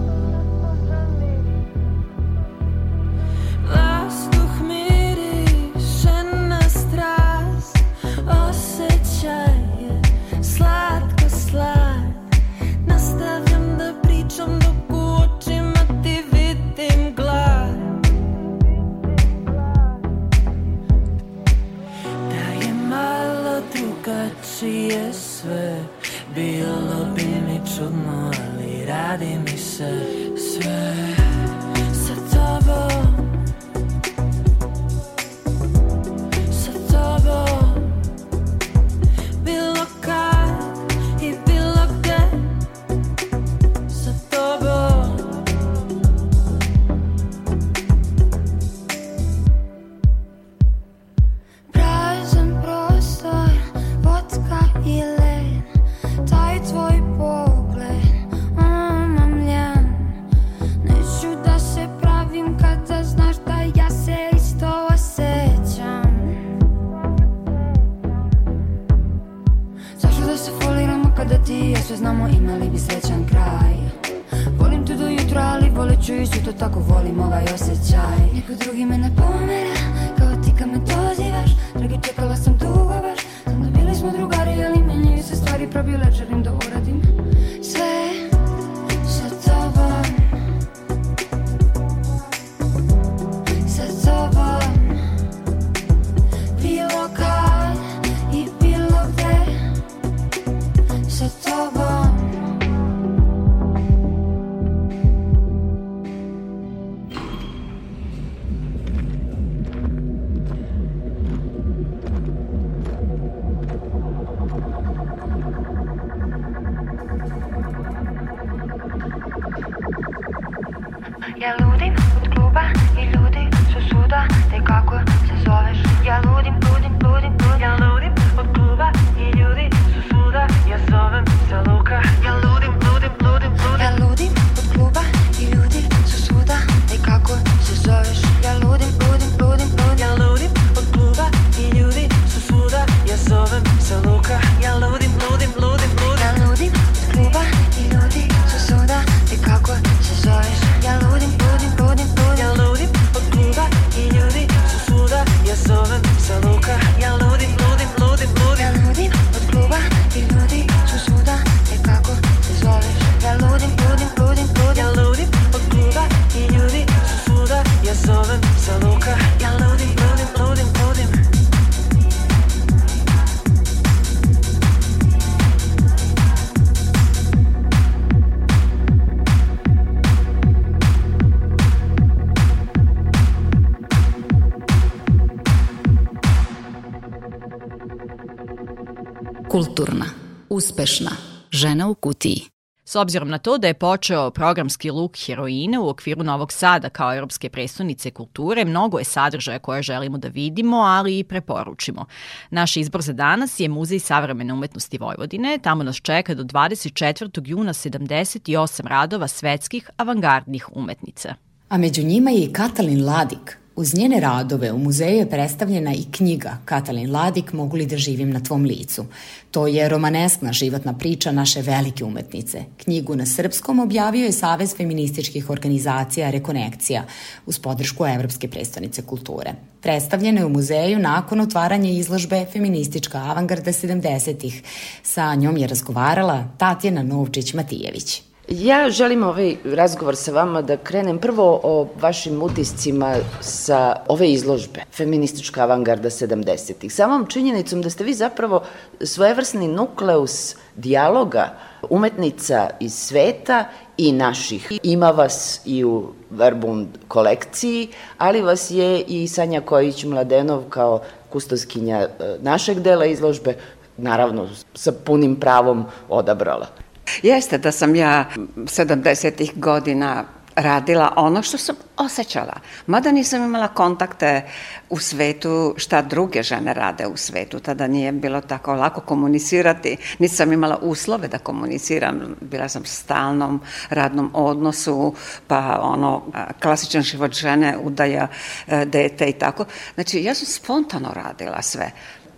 Kulturna, 189.54 190.06
uspešna, 190.50 191.12
žena 191.52 191.88
u 191.88 191.96
kutiji. 191.96 192.42
S 192.86 192.96
obzirom 192.96 193.30
na 193.30 193.38
to 193.38 193.58
da 193.58 193.68
je 193.68 193.74
počeo 193.74 194.32
programski 194.32 194.92
luk 194.92 195.18
heroine 195.26 195.80
u 195.80 195.90
okviru 195.90 196.24
Novog 196.24 196.54
Sada 196.54 196.90
kao 196.90 197.16
Europske 197.16 197.50
prestonice 197.50 198.12
kulture, 198.12 198.66
mnogo 198.66 199.00
je 199.00 199.04
sadržaja 199.04 199.60
koje 199.60 199.82
želimo 199.82 200.18
da 200.18 200.28
vidimo, 200.28 200.78
ali 200.78 201.20
i 201.20 201.24
preporučimo. 201.24 202.06
Naš 202.50 202.78
izbor 202.78 203.02
za 203.02 203.14
danas 203.14 203.60
je 203.60 203.70
Muzej 203.70 204.00
savremene 204.00 204.54
umetnosti 204.54 204.98
Vojvodine. 204.98 205.60
Tamo 205.64 205.84
nas 205.84 205.96
čeka 205.96 206.34
do 206.34 206.44
24. 206.44 207.42
juna 207.46 207.74
78 207.74 208.88
radova 208.88 209.28
svetskih 209.28 209.90
avangardnih 209.98 210.70
umetnica. 210.76 211.36
A 211.70 211.78
među 211.78 212.04
njima 212.04 212.32
je 212.32 212.44
i 212.44 212.54
Katalin 212.54 213.06
Ladik. 213.06 213.63
Uz 213.76 213.96
njene 213.96 214.20
radove 214.20 214.72
u 214.72 214.78
muzeju 214.78 215.18
je 215.18 215.30
predstavljena 215.30 215.94
i 215.94 216.06
knjiga 216.12 216.58
Katalin 216.66 217.12
Ladik 217.12 217.54
Mogu 217.54 217.78
li 217.78 217.86
da 217.86 217.98
živim 217.98 218.32
na 218.32 218.40
tvom 218.40 218.66
licu. 218.66 219.06
To 219.52 219.68
je 219.68 219.90
romaneskna 219.90 220.54
životna 220.54 220.94
priča 220.98 221.32
naše 221.32 221.62
velike 221.62 222.04
umetnice. 222.04 222.64
Knjigu 222.78 223.16
na 223.16 223.26
srpskom 223.26 223.80
objavio 223.80 224.26
je 224.26 224.32
Savez 224.32 224.76
feminističkih 224.76 225.50
organizacija 225.50 226.30
Rekonekcija 226.30 227.04
uz 227.46 227.60
podršku 227.60 228.06
Evropske 228.06 228.48
prestonice 228.48 229.02
kulture. 229.02 229.54
Predstavljena 229.82 230.40
je 230.40 230.46
u 230.46 230.50
muzeju 230.50 231.00
nakon 231.00 231.40
otvaranja 231.40 231.90
izložbe 231.90 232.46
Feministička 232.54 233.18
avangarda 233.18 233.72
70-ih. 233.72 234.64
Sa 235.04 235.36
njom 235.36 235.58
je 235.58 235.68
razgovarala 235.68 236.46
Tatjana 236.58 237.04
Novčić-Matijević. 237.04 238.33
Ja 238.48 238.90
želim 238.90 239.24
ovaj 239.24 239.56
razgovor 239.64 240.16
sa 240.16 240.32
vama 240.32 240.62
da 240.62 240.78
krenem 240.78 241.18
prvo 241.18 241.60
o 241.64 241.88
vašim 242.02 242.42
utiscima 242.42 243.16
sa 243.42 243.96
ove 244.08 244.32
izložbe 244.32 244.80
Feministička 244.92 245.64
avangarda 245.64 246.10
70-ih. 246.10 246.94
Samom 246.94 247.26
činjenicom 247.26 247.82
da 247.82 247.90
ste 247.90 248.04
vi 248.04 248.14
zapravo 248.14 248.64
svojevrsni 249.02 249.68
nukleus 249.68 250.56
dijaloga 250.76 251.54
umetnica 251.90 252.70
iz 252.80 252.94
sveta 252.94 253.66
i 253.98 254.12
naših. 254.12 254.72
Ima 254.84 255.12
vas 255.12 255.62
i 255.66 255.84
u 255.84 256.08
Verbund 256.30 256.88
kolekciji, 257.08 257.88
ali 258.18 258.42
vas 258.42 258.72
je 258.72 259.02
i 259.02 259.28
Sanja 259.28 259.62
Kojić-Mladenov 259.62 260.62
kao 260.70 261.02
kustoskinja 261.30 262.00
e, 262.00 262.10
našeg 262.42 262.80
dela 262.80 263.06
izložbe, 263.06 263.54
naravno 263.98 264.50
sa 264.74 264.92
punim 264.92 265.36
pravom 265.36 265.86
odabrala. 266.10 266.83
Jeste 267.24 267.58
da 267.58 267.72
sam 267.72 267.96
ja 267.96 268.26
70. 268.56 269.52
godina 269.56 270.26
radila 270.56 271.14
ono 271.16 271.44
što 271.44 271.58
sam 271.58 271.76
osjećala. 271.98 272.54
Mada 272.88 273.12
nisam 273.12 273.44
imala 273.44 273.68
kontakte 273.68 274.50
u 274.90 275.00
svetu 275.00 275.74
šta 275.78 276.02
druge 276.02 276.44
žene 276.44 276.74
rade 276.74 277.08
u 277.08 277.18
svetu. 277.18 277.60
Tada 277.60 277.88
nije 277.88 278.12
bilo 278.12 278.42
tako 278.42 278.74
lako 278.74 279.02
komunicirati. 279.02 279.98
Nisam 280.20 280.54
imala 280.54 280.78
uslove 280.82 281.28
da 281.28 281.38
komuniciram. 281.38 282.36
Bila 282.42 282.70
sam 282.70 282.82
u 282.82 282.86
stalnom 282.86 283.62
radnom 283.90 284.32
odnosu, 284.34 285.16
pa 285.48 285.80
ono, 285.82 286.22
klasičan 286.62 287.02
život 287.02 287.32
žene, 287.34 287.78
udaja 287.84 288.28
e, 288.68 288.86
dete 288.86 289.26
i 289.26 289.34
tako. 289.34 289.66
Znači, 289.94 290.24
ja 290.24 290.34
sam 290.34 290.46
spontano 290.46 291.12
radila 291.14 291.62
sve. 291.62 291.92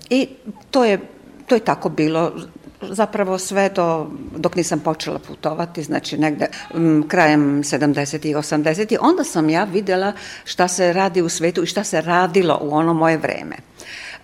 I 0.10 0.28
to 0.72 0.86
je, 0.86 1.00
to 1.48 1.56
je 1.56 1.66
tako 1.66 1.90
bilo 1.90 2.32
zapravo 2.82 3.38
sve 3.38 3.70
do, 3.70 4.08
dok 4.36 4.56
nisam 4.56 4.80
počela 4.80 5.20
putovati, 5.20 5.84
znači 5.84 6.18
negde 6.18 6.48
m, 6.74 7.04
krajem 7.08 7.64
70. 7.64 8.28
i 8.28 8.36
80. 8.36 8.98
onda 9.02 9.24
sam 9.24 9.50
ja 9.50 9.64
videla 9.64 10.14
šta 10.44 10.68
se 10.68 10.94
radi 10.94 11.22
u 11.22 11.30
svetu 11.30 11.64
i 11.64 11.68
šta 11.68 11.84
se 11.84 12.02
radilo 12.02 12.60
u 12.62 12.76
ono 12.76 12.94
moje 12.94 13.18
vreme. 13.18 13.56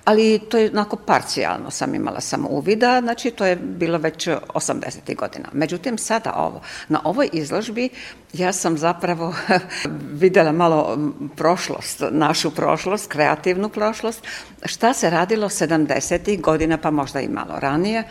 Ali 0.05 0.39
to 0.49 0.57
je 0.57 0.69
onako 0.69 0.95
parcijalno 0.95 1.71
sam 1.71 1.95
imala 1.95 2.21
samo 2.21 2.49
uvida, 2.49 3.01
znači 3.01 3.31
to 3.31 3.45
je 3.45 3.55
bilo 3.55 3.97
već 3.97 4.27
80. 4.27 5.15
godina. 5.15 5.49
Međutim, 5.53 5.97
sada 5.97 6.33
ovo, 6.33 6.61
na 6.89 7.01
ovoj 7.03 7.29
izložbi 7.33 7.89
ja 8.33 8.53
sam 8.53 8.77
zapravo 8.77 9.35
videla 10.23 10.51
malo 10.51 10.97
prošlost, 11.35 12.03
našu 12.11 12.51
prošlost, 12.51 13.07
kreativnu 13.07 13.69
prošlost, 13.69 14.23
šta 14.65 14.93
se 14.93 15.09
radilo 15.09 15.49
70. 15.49 16.41
godina, 16.41 16.77
pa 16.77 16.91
možda 16.91 17.21
i 17.21 17.27
malo 17.27 17.59
ranije, 17.59 18.03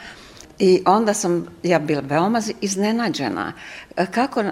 I 0.61 0.83
onda 0.87 1.15
sam 1.15 1.47
ja 1.63 1.79
bila 1.79 2.01
veoma 2.01 2.43
iznenađena 2.61 3.53
kako 4.11 4.45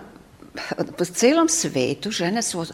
po 0.98 1.04
celom 1.04 1.48
svetu 1.48 2.10
žene 2.10 2.42
su 2.42 2.66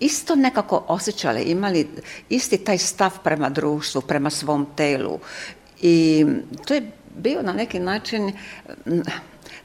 isto 0.00 0.34
nekako 0.34 0.84
osjećale, 0.88 1.42
imali 1.44 1.88
isti 2.28 2.58
taj 2.58 2.78
stav 2.78 3.10
prema 3.24 3.48
društvu, 3.48 4.00
prema 4.00 4.30
svom 4.30 4.66
telu. 4.76 5.18
I 5.82 6.26
to 6.66 6.74
je 6.74 6.90
bio 7.16 7.42
na 7.42 7.52
neki 7.52 7.78
način 7.78 8.32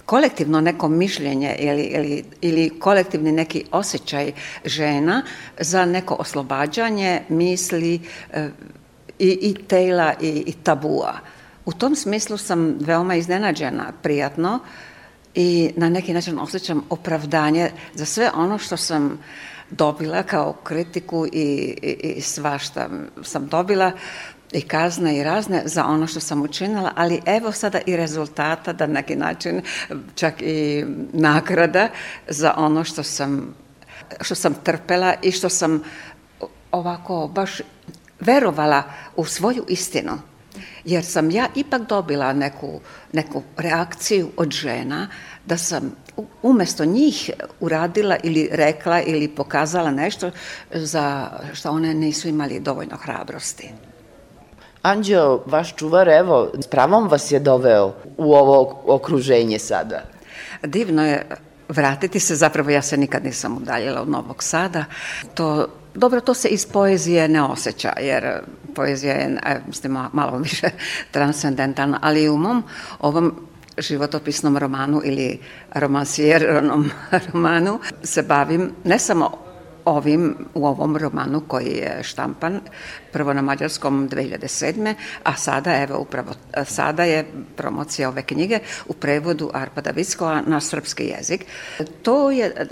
kolektivno 0.06 0.62
neko 0.62 0.90
mišljenje 0.90 1.56
ili, 1.60 1.84
ili, 1.84 2.24
ili 2.42 2.80
kolektivni 2.80 3.32
neki 3.32 3.66
osjećaj 3.72 4.32
žena 4.66 5.24
za 5.60 5.86
neko 5.86 6.16
oslobađanje 6.20 7.22
misli 7.30 8.00
e, 8.34 8.50
i, 9.20 9.30
i 9.42 9.54
tela 9.68 10.14
i, 10.22 10.44
i 10.48 10.54
tabua. 10.64 11.20
U 11.66 11.74
tom 11.74 11.96
smislu 11.96 12.38
sam 12.38 12.76
veoma 12.80 13.16
iznenađena, 13.16 13.92
prijatno 14.02 14.60
i 15.36 15.74
na 15.76 15.90
neki 15.90 16.14
način 16.14 16.40
osjećam 16.40 16.84
opravdanje 16.90 17.72
za 17.94 18.06
sve 18.06 18.32
ono 18.36 18.58
što 18.58 18.78
sam 18.78 19.20
dobila 19.72 20.24
kao 20.24 20.54
kritiku 20.54 21.26
i, 21.26 21.78
i, 21.82 22.14
i 22.18 22.22
svašta 22.22 22.90
sam 23.24 23.48
dobila 23.48 23.92
i 24.52 24.62
kazne 24.62 25.18
i 25.18 25.24
razne 25.24 25.62
za 25.66 25.86
ono 25.86 26.08
što 26.08 26.20
sam 26.20 26.42
učinila, 26.42 26.92
ali 26.96 27.22
evo 27.26 27.52
sada 27.52 27.80
i 27.86 27.96
rezultata, 27.96 28.74
da 28.74 28.88
neki 28.88 29.16
način 29.16 29.62
čak 30.16 30.42
i 30.42 30.86
nagrada 31.14 31.90
za 32.28 32.54
ono 32.58 32.84
što 32.84 33.04
sam, 33.04 33.56
što 34.22 34.36
sam 34.36 34.54
trpela 34.64 35.14
i 35.22 35.32
što 35.32 35.50
sam 35.50 35.84
ovako 36.72 37.28
baš 37.28 37.62
verovala 38.20 38.84
u 39.16 39.26
svoju 39.26 39.66
istinu. 39.68 40.12
Jer 40.86 41.06
sam 41.06 41.32
ja 41.32 41.48
ipak 41.56 41.82
dobila 41.90 42.34
neku, 42.34 42.80
neku 43.14 43.44
reakciju 43.58 44.30
od 44.38 44.52
žena 44.52 45.08
da 45.46 45.58
sam 45.58 45.96
umesto 46.42 46.86
njih 46.86 47.30
uradila 47.60 48.18
ili 48.24 48.50
rekla 48.52 49.02
ili 49.02 49.28
pokazala 49.28 49.92
nešto 49.92 50.32
za 50.74 51.30
što 51.54 51.72
one 51.72 51.94
nisu 51.94 52.28
imali 52.28 52.60
dovoljno 52.60 52.98
hrabrosti. 52.98 53.70
Anđeo, 54.82 55.44
vaš 55.46 55.76
čuvar, 55.76 56.10
evo, 56.10 56.52
s 56.64 56.68
pravom 56.68 57.08
vas 57.08 57.32
je 57.32 57.40
doveo 57.40 57.94
u 58.18 58.34
ovo 58.34 58.82
okruženje 58.86 59.60
sada. 59.60 60.02
Divno 60.64 61.06
je 61.06 61.26
vratiti 61.70 62.20
se, 62.20 62.36
zapravo 62.36 62.70
ja 62.70 62.82
se 62.82 62.98
nikad 62.98 63.24
nisam 63.24 63.58
udaljila 63.58 64.02
od 64.02 64.10
Novog 64.10 64.44
Sada. 64.44 64.86
To, 65.34 65.68
dobro, 65.94 66.22
to 66.22 66.34
se 66.34 66.48
iz 66.48 66.66
poezije 66.66 67.28
ne 67.28 67.44
osjeća, 67.44 67.94
jer 68.00 68.40
poezija 68.76 69.14
je, 69.14 69.38
mislim, 69.68 69.98
malo 70.14 70.38
više 70.50 70.70
transcendentalna, 71.12 72.00
ali 72.02 72.30
u 72.30 72.38
mom 72.38 72.64
ovom 73.00 73.48
životopisnom 73.78 74.58
romanu 74.58 75.02
ili 75.04 75.40
romansijernom 75.74 76.92
romanu 77.34 77.80
se 78.04 78.24
bavim 78.24 78.72
ne 78.84 79.00
samo 79.00 79.45
ovim, 79.86 80.36
u 80.54 80.68
ovom 80.68 80.98
romanu 80.98 81.42
koji 81.48 81.72
je 81.72 82.00
štampan 82.04 82.60
prvo 83.12 83.34
na 83.34 83.42
mađarskom 83.42 84.10
2007. 84.10 84.94
a 85.24 85.36
sada, 85.36 85.82
evo, 85.82 86.00
upravo 86.00 86.32
sada 86.66 87.04
je 87.04 87.26
promocija 87.56 88.10
ove 88.10 88.22
knjige 88.22 88.60
u 88.88 88.94
prevodu 88.94 89.50
Arpada 89.54 89.92
Vickova 89.92 90.42
na 90.48 90.62
srpski 90.62 91.04
jezik. 91.04 91.46
To 92.02 92.32
je 92.32 92.68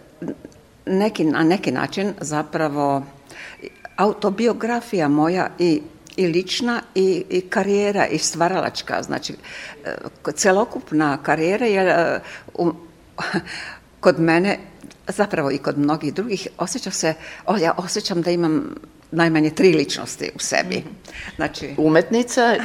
neki, 0.85 1.23
na 1.23 1.43
neki 1.43 1.71
način 1.71 2.13
zapravo 2.21 3.03
autobiografija 3.97 5.07
moja 5.07 5.49
i 5.59 5.81
i 6.15 6.27
lična 6.27 6.81
i, 6.95 7.25
i 7.29 7.41
karijera 7.41 8.07
i 8.07 8.17
stvaralačka, 8.17 9.03
znači 9.03 9.33
celokupna 10.35 11.17
karijera 11.23 11.65
je 11.65 12.19
um, 12.53 12.75
kod 13.99 14.19
mene 14.19 14.59
zapravo 15.07 15.51
i 15.51 15.57
kod 15.57 15.77
mnogih 15.77 16.13
drugih 16.13 16.47
osjeća 16.57 16.91
se, 16.91 17.13
o, 17.45 17.57
ja 17.57 17.73
osjećam 17.77 18.21
da 18.21 18.31
imam 18.31 18.75
najmanje 19.13 19.49
tri 19.49 19.73
ličnosti 19.73 20.31
u 20.35 20.39
sebi. 20.39 20.83
Znači... 21.35 21.75
Umetnica, 21.77 22.41
e, 22.41 22.59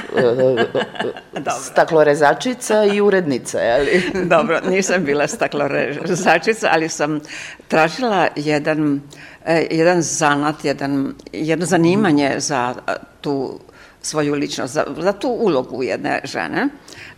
e, 1.36 1.51
staklorezačica 1.70 2.84
i 2.84 3.01
urednica, 3.01 3.59
je 3.59 3.82
li? 3.82 4.03
Dobro, 4.34 4.61
nisam 4.61 5.05
bila 5.05 5.26
staklorezačica, 5.26 6.68
ali 6.72 6.89
sam 6.89 7.20
tražila 7.68 8.28
jedan, 8.36 9.01
e, 9.45 9.66
jedan 9.70 10.03
zanat, 10.03 10.64
jedan, 10.64 11.14
jedno 11.32 11.66
zanimanje 11.66 12.34
za 12.36 12.74
tu 13.20 13.61
svoju 14.03 14.34
ličnost, 14.34 14.74
za, 14.74 14.84
za 14.99 15.12
tu 15.12 15.28
ulogu 15.28 15.82
jedne 15.82 16.20
žene, 16.24 16.68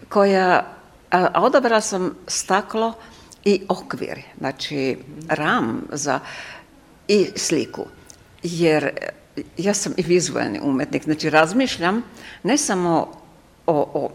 koja, 0.09 0.67
a 1.11 1.43
odabrala 1.43 1.81
sam 1.81 2.15
staklo 2.27 2.95
i 3.45 3.63
okvir, 3.69 4.21
znači 4.39 4.99
ram 5.29 5.83
za 5.93 6.21
i 7.09 7.27
sliku. 7.37 7.87
Jer 8.43 8.91
ja 9.57 9.75
sam 9.75 9.93
i 9.97 10.03
vizualni 10.03 10.61
umetnik, 10.63 11.05
znači 11.05 11.31
razmišljam 11.31 12.03
ne 12.43 12.59
samo 12.59 13.13
o, 13.67 13.91
o, 13.95 14.11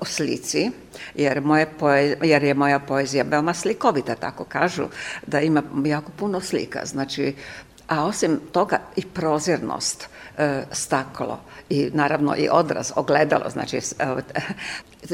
o 0.00 0.04
slici, 0.04 0.70
jer, 1.14 1.40
moje 1.40 1.66
poe, 1.78 2.16
jer 2.22 2.44
je 2.44 2.54
moja 2.54 2.78
poezija 2.78 3.24
veoma 3.24 3.54
slikovita, 3.54 4.14
tako 4.14 4.44
kažu, 4.44 4.84
da 5.26 5.40
ima 5.40 5.62
jako 5.84 6.12
puno 6.16 6.40
slika, 6.40 6.86
znači, 6.86 7.34
a 7.88 8.04
osim 8.04 8.40
toga 8.52 8.80
i 8.96 9.02
prozirnost, 9.02 10.08
staklo 10.72 11.40
i 11.70 11.90
naravno 11.94 12.34
i 12.36 12.48
odraz, 12.52 12.92
ogledalo, 12.96 13.50
znači 13.50 13.76
e, 13.76 13.80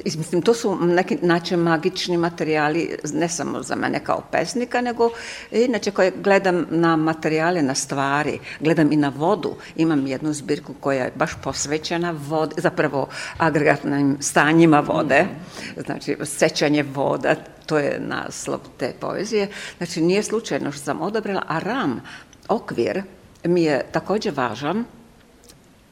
Mislim, 0.05 0.43
to 0.43 0.55
su 0.55 0.77
neki 0.77 1.19
način 1.23 1.59
magični 1.59 2.17
materijali, 2.17 2.97
ne 3.13 3.29
samo 3.29 3.63
za 3.63 3.77
mene 3.77 4.05
kao 4.05 4.23
pesnika, 4.33 4.81
nego 4.81 5.11
inače 5.51 5.91
koje 5.91 6.13
gledam 6.23 6.67
na 6.71 6.97
materijale, 6.97 7.63
na 7.63 7.75
stvari, 7.75 8.39
gledam 8.61 8.93
i 8.93 8.97
na 8.97 9.13
vodu. 9.17 9.57
Imam 9.77 10.07
jednu 10.07 10.33
zbirku 10.33 10.75
koja 10.81 11.05
je 11.05 11.13
baš 11.15 11.31
posvećena 11.43 12.15
vodi, 12.29 12.55
zapravo 12.59 13.09
agregatnim 13.39 14.17
stanjima 14.21 14.81
vode, 14.81 15.27
znači 15.87 16.17
sećanje 16.25 16.83
voda, 16.83 17.35
to 17.67 17.79
je 17.79 18.01
naslov 18.01 18.61
te 18.79 18.93
poezije. 19.01 19.49
Znači, 19.77 20.01
nije 20.01 20.23
slučajno 20.23 20.73
što 20.73 20.85
sam 20.85 21.03
odabrala, 21.03 21.43
a 21.49 21.59
ram, 21.59 22.01
okvir, 22.49 23.03
mi 23.45 23.63
je 23.63 23.87
takođe 23.93 24.31
važan, 24.31 24.85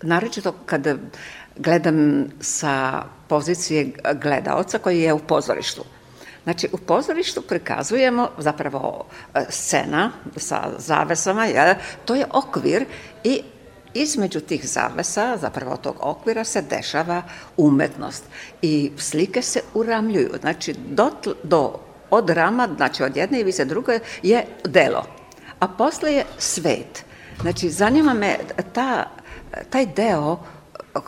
naročito 0.02 0.54
kada 0.66 0.96
gledam 1.56 2.26
sa 2.40 3.04
pozicije 3.28 3.92
gledaoca 4.22 4.78
koji 4.78 5.00
je 5.00 5.12
u 5.12 5.18
pozorištu. 5.18 5.84
Znači, 6.44 6.68
u 6.72 6.78
pozorištu 6.78 7.42
prikazujemo 7.42 8.28
zapravo 8.38 9.04
e, 9.34 9.44
scena 9.48 10.10
sa 10.36 10.70
zavesama, 10.78 11.44
je, 11.46 11.78
to 12.04 12.14
je 12.14 12.26
okvir 12.32 12.84
i 13.24 13.42
između 13.94 14.40
tih 14.40 14.68
zavesa, 14.68 15.36
zapravo 15.40 15.76
tog 15.76 15.96
okvira, 16.00 16.44
se 16.44 16.62
dešava 16.62 17.22
umetnost 17.56 18.24
i 18.62 18.92
slike 18.96 19.42
se 19.42 19.60
uramljuju. 19.74 20.30
Znači, 20.40 20.74
do, 20.88 21.10
do, 21.42 21.80
od 22.10 22.30
rama, 22.30 22.68
znači 22.76 23.02
od 23.02 23.16
jedne 23.16 23.40
i 23.40 23.44
vize 23.44 23.64
druge, 23.64 23.98
je 24.22 24.46
delo, 24.64 25.06
a 25.60 25.68
posle 25.68 26.12
je 26.12 26.24
svet. 26.38 27.04
Znači, 27.40 27.70
zanima 27.70 28.14
me 28.14 28.38
ta, 28.72 29.04
taj 29.70 29.86
deo 29.86 30.38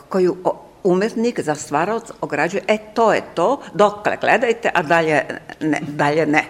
koju 0.09 0.37
umetnik 0.83 1.39
za 1.39 1.55
stvaraoc 1.55 2.03
ograđuje, 2.21 2.63
e 2.67 2.77
to 2.93 3.13
je 3.13 3.21
to, 3.33 3.61
dokle 3.73 4.17
gledajte, 4.21 4.71
a 4.73 4.83
dalje 4.83 5.21
ne. 5.59 5.81
Dalje 5.87 6.25
ne. 6.25 6.43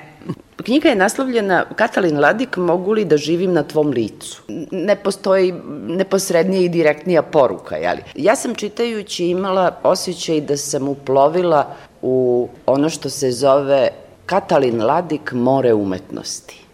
Knjiga 0.64 0.90
je 0.90 0.96
naslovljena 0.96 1.66
Katalin 1.76 2.20
Ladik, 2.20 2.58
mogu 2.58 2.94
li 2.94 3.06
da 3.06 3.18
živim 3.18 3.54
na 3.54 3.64
tvom 3.64 3.90
licu? 3.90 4.42
Ne 4.72 4.96
postoji 4.96 5.54
neposrednija 5.88 6.62
i 6.62 6.70
direktnija 6.70 7.22
poruka, 7.22 7.76
jeli? 7.76 8.02
Ja 8.16 8.36
sam 8.36 8.56
čitajući 8.56 9.26
imala 9.26 9.80
osjećaj 9.84 10.42
da 10.42 10.58
sam 10.58 10.88
uplovila 10.88 11.76
u 12.02 12.50
ono 12.66 12.90
što 12.90 13.10
se 13.10 13.32
zove 13.32 13.90
Katalin 14.26 14.82
Ladik 14.84 15.32
more 15.32 15.74
umetnosti. 15.74 16.66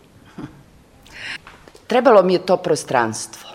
Trebalo 1.88 2.24
mi 2.24 2.34
je 2.34 2.46
to 2.46 2.58
prostranstvo 2.58 3.51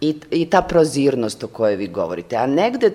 i, 0.00 0.20
i 0.30 0.50
ta 0.50 0.62
prozirnost 0.62 1.44
o 1.44 1.46
kojoj 1.46 1.76
vi 1.76 1.86
govorite. 1.86 2.36
A 2.36 2.46
negde 2.46 2.90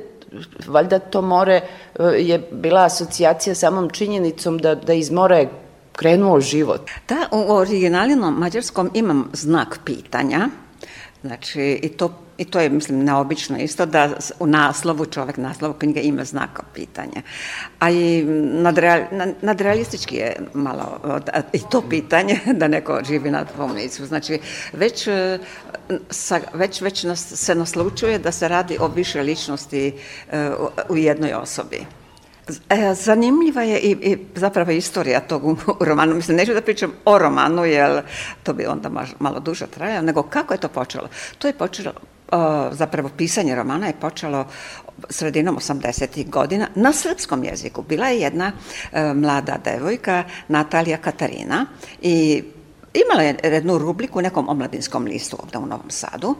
valjda 0.67 0.99
to 0.99 1.21
more 1.21 1.53
e, 1.55 2.03
je 2.03 2.41
bila 2.51 2.85
asocijacija 2.85 3.55
samom 3.55 3.89
činjenicom 3.89 4.57
da, 4.57 4.75
da 4.75 4.93
iz 4.93 5.11
mora 5.11 5.37
je 5.37 5.49
krenuo 5.91 6.39
život. 6.39 6.89
Da, 7.09 7.27
u 7.31 7.53
originalnom 7.53 8.39
mađarskom 8.39 8.89
imam 8.93 9.29
znak 9.33 9.79
pitanja, 9.85 10.49
znači 11.23 11.79
i 11.83 11.89
to 11.89 12.23
I 12.37 12.45
to 12.45 12.59
je, 12.59 12.69
mislim, 12.69 13.03
neobično 13.03 13.57
isto 13.57 13.85
da 13.85 14.09
u 14.39 14.47
naslovu, 14.47 15.05
čovek 15.05 15.37
naslovu 15.37 15.73
knjige 15.73 16.01
ima 16.01 16.23
znaka 16.23 16.63
pitanja. 16.73 17.21
A 17.79 17.89
i 17.89 18.23
nadreal, 18.63 19.03
nadrealistički 19.41 20.15
je 20.15 20.35
malo 20.53 20.99
i 21.53 21.59
to 21.71 21.81
pitanje 21.89 22.39
da 22.59 22.67
neko 22.67 23.01
živi 23.07 23.31
na 23.31 23.45
tvom 23.45 23.71
licu. 23.71 24.05
Znači, 24.05 24.39
već, 24.73 25.07
e, 25.07 25.39
sa, 26.09 26.39
već, 26.53 26.81
već 26.81 27.03
nas, 27.03 27.33
se 27.35 27.55
naslučuje 27.55 28.19
da 28.19 28.31
se 28.31 28.47
radi 28.47 28.77
o 28.79 28.87
više 28.87 29.21
ličnosti 29.21 29.93
e, 30.31 30.49
u 30.89 30.97
jednoj 30.97 31.33
osobi. 31.33 31.85
E, 32.69 32.93
zanimljiva 32.93 33.63
je 33.63 33.79
i, 33.79 33.91
i 33.91 34.17
zapravo 34.35 34.71
istorija 34.71 35.19
tog 35.19 35.45
u 35.47 35.57
romanu. 35.79 36.15
Mislim, 36.15 36.37
neću 36.37 36.53
da 36.53 36.61
pričam 36.61 36.91
o 37.05 37.17
romanu, 37.17 37.65
jer 37.65 38.01
to 38.43 38.53
bi 38.53 38.65
onda 38.65 38.89
malo 39.19 39.39
duže 39.39 39.67
trajalo, 39.67 40.01
nego 40.01 40.23
kako 40.23 40.53
je 40.53 40.59
to 40.59 40.67
počelo. 40.67 41.07
To 41.37 41.47
je 41.47 41.53
počelo 41.53 41.93
zapravo 42.71 43.09
pisanje 43.17 43.55
romana 43.55 43.87
je 43.87 43.93
počelo 44.01 44.47
sredinom 45.09 45.57
80. 45.57 46.29
godina 46.29 46.67
na 46.75 46.93
srpskom 46.93 47.43
jeziku. 47.43 47.81
Bila 47.81 48.07
je 48.07 48.19
jedna 48.19 48.51
e, 48.91 49.13
mlada 49.13 49.57
devojka, 49.65 50.23
Natalija 50.47 50.97
Katarina, 50.97 51.65
i 52.01 52.43
imala 52.93 53.21
je 53.21 53.35
jednu 53.43 53.77
rubriku 53.77 54.19
u 54.19 54.21
nekom 54.21 54.49
omladinskom 54.49 55.05
listu 55.05 55.37
ovde 55.43 55.57
u 55.57 55.65
Novom 55.65 55.89
Sadu, 55.89 56.35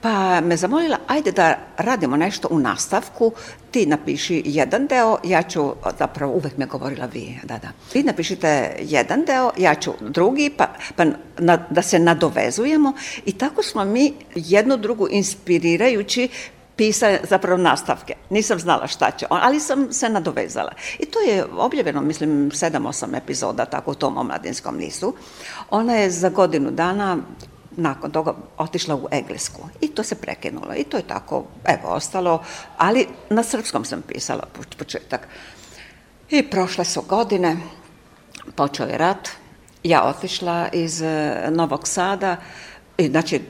pa 0.00 0.40
me 0.40 0.56
zamolila, 0.56 0.98
ajde 1.06 1.32
da 1.32 1.58
radimo 1.76 2.16
nešto 2.16 2.48
u 2.50 2.58
nastavku, 2.58 3.32
ti 3.70 3.86
napiši 3.86 4.42
jedan 4.44 4.86
deo, 4.86 5.18
ja 5.24 5.42
ću, 5.42 5.72
zapravo 5.98 6.32
uvek 6.32 6.56
me 6.56 6.66
govorila 6.66 7.06
vi, 7.06 7.38
da, 7.44 7.58
da. 7.58 7.68
Vi 7.94 8.02
napišite 8.02 8.76
jedan 8.80 9.24
deo, 9.24 9.50
ja 9.56 9.74
ću 9.74 9.92
drugi, 10.00 10.50
pa, 10.56 10.66
pa 10.96 11.04
na, 11.38 11.66
da 11.70 11.82
se 11.82 11.98
nadovezujemo 11.98 12.92
i 13.24 13.32
tako 13.32 13.62
smo 13.62 13.84
mi 13.84 14.12
jednu 14.34 14.76
drugu 14.76 15.08
inspirirajući 15.10 16.28
pisale 16.76 17.20
zapravo 17.28 17.62
nastavke. 17.62 18.14
Nisam 18.30 18.58
znala 18.58 18.86
šta 18.86 19.10
će, 19.10 19.26
ali 19.28 19.60
sam 19.60 19.92
se 19.92 20.08
nadovezala. 20.08 20.72
I 20.98 21.06
to 21.06 21.20
je 21.20 21.44
objavljeno, 21.56 22.00
mislim, 22.00 22.50
7-8 22.50 23.16
epizoda 23.16 23.64
tako 23.64 23.90
u 23.90 23.94
tom 23.94 24.18
omladinskom 24.18 24.76
listu. 24.76 25.14
Ona 25.70 25.94
je 25.94 26.10
za 26.10 26.28
godinu 26.28 26.70
dana 26.70 27.18
nakon 27.76 28.10
toga 28.10 28.34
otišla 28.58 28.94
u 28.94 29.08
Englesku 29.10 29.68
i 29.80 29.88
to 29.88 30.02
se 30.02 30.14
prekinulo 30.14 30.74
i 30.76 30.84
to 30.84 30.96
je 30.96 31.02
tako, 31.02 31.44
evo, 31.64 31.88
ostalo, 31.88 32.42
ali 32.78 33.06
na 33.30 33.42
srpskom 33.42 33.84
sam 33.84 34.02
pisala 34.02 34.42
početak. 34.78 35.28
I 36.30 36.50
prošle 36.50 36.84
su 36.84 37.02
godine, 37.02 37.56
počeo 38.54 38.86
je 38.86 38.98
rat, 38.98 39.28
ja 39.82 40.02
otišla 40.04 40.68
iz 40.72 41.02
e, 41.02 41.42
Novog 41.50 41.88
Sada, 41.88 42.36
i 42.98 43.08
znači 43.08 43.40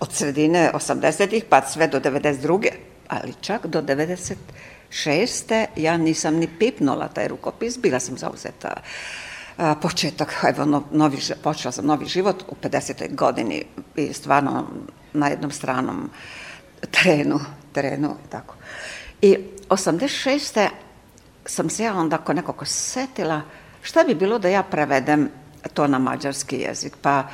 od 0.00 0.12
sredine 0.12 0.70
80-ih 0.74 1.44
pa 1.48 1.62
sve 1.62 1.86
do 1.86 2.00
92. 2.00 2.68
ali 3.08 3.34
čak 3.40 3.66
do 3.66 3.82
96. 3.82 5.66
ja 5.76 5.96
nisam 5.96 6.34
ni 6.34 6.48
pipnula 6.58 7.08
taj 7.08 7.28
rukopis, 7.28 7.78
bila 7.78 8.00
sam 8.00 8.18
zauzeta 8.18 8.72
početak, 9.82 10.34
evo, 10.48 10.64
no, 10.64 10.84
novi, 10.90 11.18
počela 11.42 11.72
sam 11.72 11.86
novi 11.86 12.06
život 12.06 12.44
u 12.48 12.54
50. 12.62 13.14
godini 13.14 13.64
i 13.96 14.12
stvarno 14.12 14.66
na 15.12 15.28
jednom 15.28 15.50
stranom 15.50 16.10
terenu, 16.90 17.40
terenu 17.72 18.16
i 18.26 18.30
tako. 18.30 18.54
I 19.22 19.38
86. 19.68 20.68
sam 21.46 21.70
se 21.70 21.84
ja 21.84 21.94
onda 21.94 22.16
ako 22.16 22.32
nekako 22.32 22.64
setila 22.64 23.42
šta 23.82 24.04
bi 24.04 24.14
bilo 24.14 24.38
da 24.38 24.48
ja 24.48 24.62
prevedem 24.62 25.30
to 25.74 25.86
na 25.86 25.98
mađarski 25.98 26.56
jezik. 26.56 26.96
Pa 27.02 27.24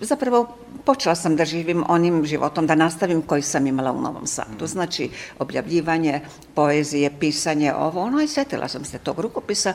zapravo 0.00 0.56
počela 0.84 1.14
sam 1.14 1.36
da 1.36 1.44
živim 1.44 1.84
onim 1.88 2.26
životom, 2.26 2.66
da 2.66 2.74
nastavim 2.74 3.22
koji 3.22 3.42
sam 3.42 3.66
imala 3.66 3.92
u 3.92 4.00
Novom 4.00 4.26
Sadu. 4.26 4.66
Znači, 4.66 5.10
objavljivanje, 5.38 6.20
poezije, 6.54 7.10
pisanje, 7.20 7.74
ovo, 7.74 8.02
ono, 8.02 8.22
i 8.22 8.28
setila 8.28 8.68
sam 8.68 8.84
se 8.84 8.98
tog 8.98 9.20
rukopisa 9.20 9.74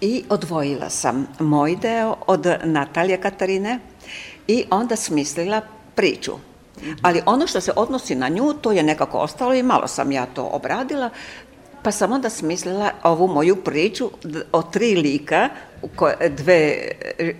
i 0.00 0.24
odvojila 0.28 0.90
sam 0.90 1.26
moj 1.40 1.76
deo 1.76 2.16
od 2.26 2.46
Natalije 2.64 3.20
Katarine 3.20 3.78
i 4.48 4.64
onda 4.70 4.96
smislila 4.96 5.60
priču. 5.94 6.32
Ali 7.02 7.22
ono 7.26 7.46
što 7.46 7.60
se 7.60 7.72
odnosi 7.76 8.14
na 8.14 8.28
nju, 8.28 8.52
to 8.52 8.72
je 8.72 8.82
nekako 8.82 9.18
ostalo 9.18 9.54
i 9.54 9.62
malo 9.62 9.88
sam 9.88 10.12
ja 10.12 10.26
to 10.26 10.44
obradila, 10.44 11.10
pa 11.82 11.92
sam 11.92 12.12
onda 12.12 12.30
smislila 12.30 12.90
ovu 13.02 13.28
moju 13.28 13.56
priču 13.56 14.10
o 14.52 14.62
tri 14.62 14.94
lika, 14.94 15.48
dve, 16.28 16.88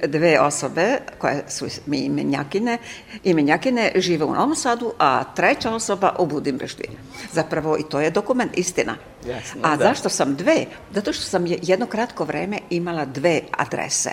dve 0.06 0.40
osobe 0.40 0.98
koje 1.18 1.44
su 1.48 1.66
mi 1.86 1.98
imenjakine, 1.98 2.78
imenjakine 3.24 3.92
žive 3.96 4.24
u 4.24 4.34
Novom 4.34 4.56
Sadu, 4.56 4.92
a 4.98 5.24
treća 5.34 5.74
osoba 5.74 6.14
u 6.18 6.26
Budimpešti. 6.26 6.88
Zapravo 7.32 7.78
i 7.78 7.82
to 7.90 8.00
je 8.00 8.10
dokument, 8.10 8.58
istina. 8.58 8.96
Jasno, 9.28 9.60
a 9.62 9.76
da. 9.76 9.84
zašto 9.84 10.08
sam 10.08 10.34
dve? 10.34 10.64
Zato 10.94 11.12
što 11.12 11.22
sam 11.22 11.44
jedno 11.46 11.86
kratko 11.86 12.24
vreme 12.24 12.58
imala 12.70 13.04
dve 13.04 13.40
adrese. 13.58 14.10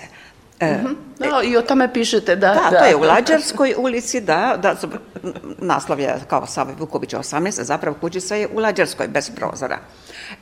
E, 0.60 0.78
No, 1.18 1.42
I 1.42 1.56
o 1.56 1.62
tome 1.62 1.92
pišete, 1.92 2.36
da. 2.36 2.54
Da, 2.70 2.78
to 2.78 2.84
je 2.84 2.96
u 2.96 3.00
Lađarskoj 3.00 3.74
ulici, 3.78 4.20
da, 4.20 4.58
da, 4.62 4.76
naslov 5.58 6.00
je 6.00 6.14
kao 6.28 6.46
Save 6.46 6.74
Vukovića 6.78 7.18
18, 7.18 7.60
a 7.60 7.64
zapravo 7.64 7.96
kućica 8.00 8.34
je 8.34 8.48
u 8.54 8.58
Lađarskoj, 8.58 9.08
bez 9.08 9.30
prozora. 9.30 9.78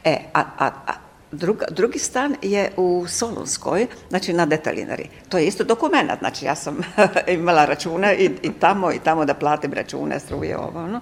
E, 0.04 0.18
a, 0.34 0.40
a, 0.58 0.70
a 0.86 0.92
druga, 1.32 1.66
drugi 1.70 1.98
stan 1.98 2.36
je 2.42 2.72
u 2.76 3.04
Solunskoj, 3.08 3.86
znači 4.08 4.32
na 4.32 4.46
detalinari. 4.46 5.08
To 5.28 5.38
je 5.38 5.46
isto 5.46 5.64
dokument, 5.64 6.10
znači 6.18 6.44
ja 6.44 6.54
sam 6.54 6.78
imala 7.28 7.64
račune 7.64 8.16
i, 8.16 8.30
i 8.42 8.52
tamo 8.52 8.92
i 8.92 8.98
tamo 8.98 9.24
da 9.24 9.34
platim 9.34 9.72
račune, 9.72 10.20
struje, 10.20 10.58
ovo, 10.58 10.80
ono. 10.80 11.00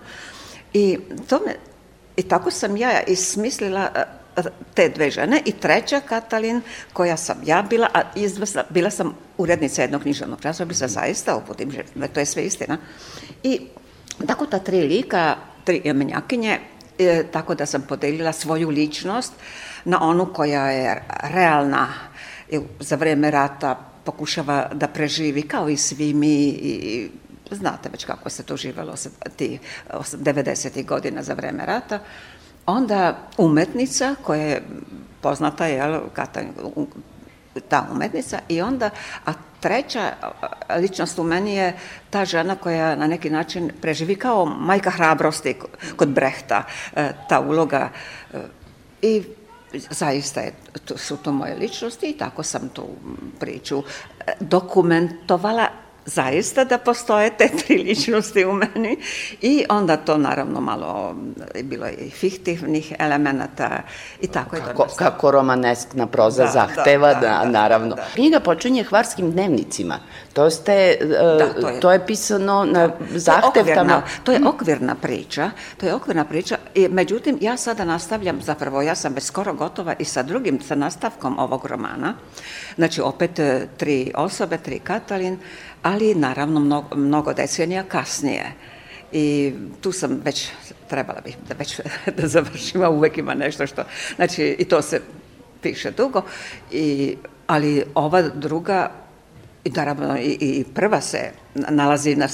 I 0.73 0.99
to 1.29 1.41
me, 1.47 1.55
i 2.17 2.23
tako 2.23 2.51
sam 2.51 2.77
ja 2.77 3.03
ismislila 3.03 3.91
e, 3.95 4.05
te 4.75 4.89
dve 4.89 5.11
žene 5.11 5.43
i 5.45 5.53
treća 5.53 6.01
Katalin 6.01 6.61
koja 6.93 7.17
sam 7.17 7.37
ja 7.45 7.63
bila, 7.63 7.89
a 7.95 8.03
izvesna, 8.15 8.65
bila 8.71 8.91
sam 8.91 9.17
urednica 9.39 9.83
jednog 9.83 10.03
književnog 10.03 10.41
časopisa 10.43 10.89
zaista 10.89 11.37
uputim, 11.37 11.71
že- 11.71 12.09
to 12.09 12.21
je 12.21 12.27
sve 12.27 12.43
istina. 12.43 12.79
I 13.43 13.61
tako 14.27 14.47
ta 14.47 14.59
tri 14.59 14.81
lika, 14.81 15.37
tri 15.65 15.93
menjakinje, 15.95 16.59
e, 16.99 17.25
tako 17.33 17.55
da 17.55 17.67
sam 17.67 17.83
podelila 17.83 18.33
svoju 18.33 18.69
ličnost 18.69 19.33
na 19.85 20.03
onu 20.03 20.33
koja 20.33 20.71
je 20.71 21.03
realna 21.23 21.87
za 22.81 22.97
vreme 22.97 23.31
rata 23.31 23.79
pokušava 24.05 24.69
da 24.75 24.89
preživi 24.89 25.43
kao 25.43 25.69
i 25.69 25.77
svi 25.77 26.15
mi 26.15 26.49
i 26.49 27.11
znate 27.51 27.89
već 27.89 28.05
kako 28.05 28.31
se 28.31 28.43
to 28.43 28.57
živelo 28.57 28.95
ti 29.37 29.59
90. 29.91 30.87
godina 30.87 31.23
za 31.23 31.35
vreme 31.35 31.67
rata. 31.67 31.99
Onda 32.67 33.19
umetnica 33.39 34.15
koja 34.23 34.43
je 34.43 34.63
poznata 35.21 35.67
je 35.67 36.01
ta 37.69 37.87
umetnica 37.93 38.39
i 38.49 38.63
onda 38.63 38.91
a 39.27 39.33
treća 39.61 40.13
ličnost 40.77 41.19
u 41.19 41.25
meni 41.25 41.55
je 41.55 41.77
ta 42.11 42.25
žena 42.25 42.57
koja 42.57 42.97
na 42.97 43.07
neki 43.07 43.31
način 43.31 43.71
preživi 43.81 44.17
kao 44.17 44.47
majka 44.47 44.91
hrabrosti 44.91 45.57
kod 45.97 46.09
Brehta 46.09 46.63
e, 46.97 47.13
ta 47.29 47.41
uloga 47.41 47.89
e, 48.35 48.39
i 49.03 49.25
zaista 49.91 50.41
je, 50.41 50.53
to, 50.85 50.99
su 50.99 51.17
to 51.17 51.33
moje 51.33 51.55
ličnosti 51.55 52.07
i 52.07 52.19
tako 52.19 52.43
sam 52.43 52.69
tu 52.69 52.87
priču 53.39 53.83
e, 54.27 54.33
dokumentovala 54.41 55.67
zaista 56.11 56.65
da 56.65 56.79
postoje 56.79 57.31
te 57.31 57.49
tri 57.59 57.79
ličnosti 57.79 58.45
u 58.45 58.53
meni 58.53 58.97
i 59.41 59.65
onda 59.69 59.97
to 59.97 60.17
naravno 60.19 60.61
malo 60.61 61.15
je 61.55 61.63
bilo 61.63 61.87
je 61.87 61.95
i 61.95 62.11
fiktivnih 62.11 62.93
elemenata 62.99 63.83
i 64.21 64.27
tako 64.27 64.57
je 64.57 64.63
to 64.63 64.69
Kako, 64.69 64.87
kako 64.89 65.31
romaneskna 65.31 66.07
proza 66.07 66.45
Da, 66.45 66.51
zahteva, 66.51 67.09
da, 67.09 67.21
da, 67.21 67.29
da, 67.29 67.39
da, 67.39 67.51
naravno. 67.51 67.95
da. 67.97 68.05
Knjiga 68.15 68.41
počinje 68.41 68.85
hvarskim 68.85 69.33
dnevnicima. 69.33 69.99
To 70.33 70.51
ste, 70.51 70.73
e, 70.73 70.99
to 71.61 71.69
je- 71.69 71.81
to 71.81 71.93
je 71.93 72.07
pisano 72.07 72.65
na 72.65 72.89
To 72.89 73.05
je 73.05 73.19
zahtev 73.21 73.63
okvirna-. 73.63 74.03
To 74.25 74.33
je 74.33 74.41
okvirna 74.47 74.95
priča, 74.95 75.51
to 75.77 75.87
je 75.87 75.95
okvirna 75.95 76.25
priča, 76.25 76.57
i, 76.75 76.89
međutim 76.89 77.39
ja 77.41 77.57
sada 77.57 77.85
nastavljam, 77.85 78.41
zapravo 78.43 78.83
ja 78.83 78.95
sam 78.95 79.15
već 79.15 79.25
skoro 79.25 79.55
gotova 79.55 79.95
i 79.99 80.05
sa 80.05 80.23
drugim, 80.23 80.61
sa 80.61 80.75
nastavkom 80.75 81.39
ovog 81.39 81.67
romana, 81.67 82.15
znači 82.77 83.01
opet 83.01 83.39
e, 83.39 83.67
tri 83.77 84.13
osobe, 84.17 84.59
tri 84.59 84.79
Katalin, 84.79 85.39
ali 85.83 86.15
naravno 86.15 86.61
mnogo, 86.61 86.97
mnogo 86.97 87.33
decenija 87.33 87.83
kasnije. 87.83 88.53
I 89.13 89.53
tu 89.81 89.93
sam 89.93 90.21
već, 90.25 90.49
trebala 90.89 91.21
bih 91.21 91.37
da 91.49 91.55
već 91.59 91.81
da 92.17 92.29
završim, 92.29 92.83
a 92.83 92.91
uvek 92.91 93.19
ima 93.19 93.35
nešto 93.35 93.67
što, 93.67 93.83
znači 94.17 94.57
i 94.59 94.65
to 94.65 94.83
se 94.83 95.01
piše 95.63 95.91
dugo, 95.91 96.23
i, 96.71 97.17
ali 97.47 97.85
ova 97.95 98.23
druga 98.23 98.91
i 99.65 99.71
naravno 99.71 100.19
i, 100.19 100.37
i 100.41 100.65
prva 100.75 101.01
se 101.01 101.31
nalazi 101.55 102.17
na, 102.17 102.29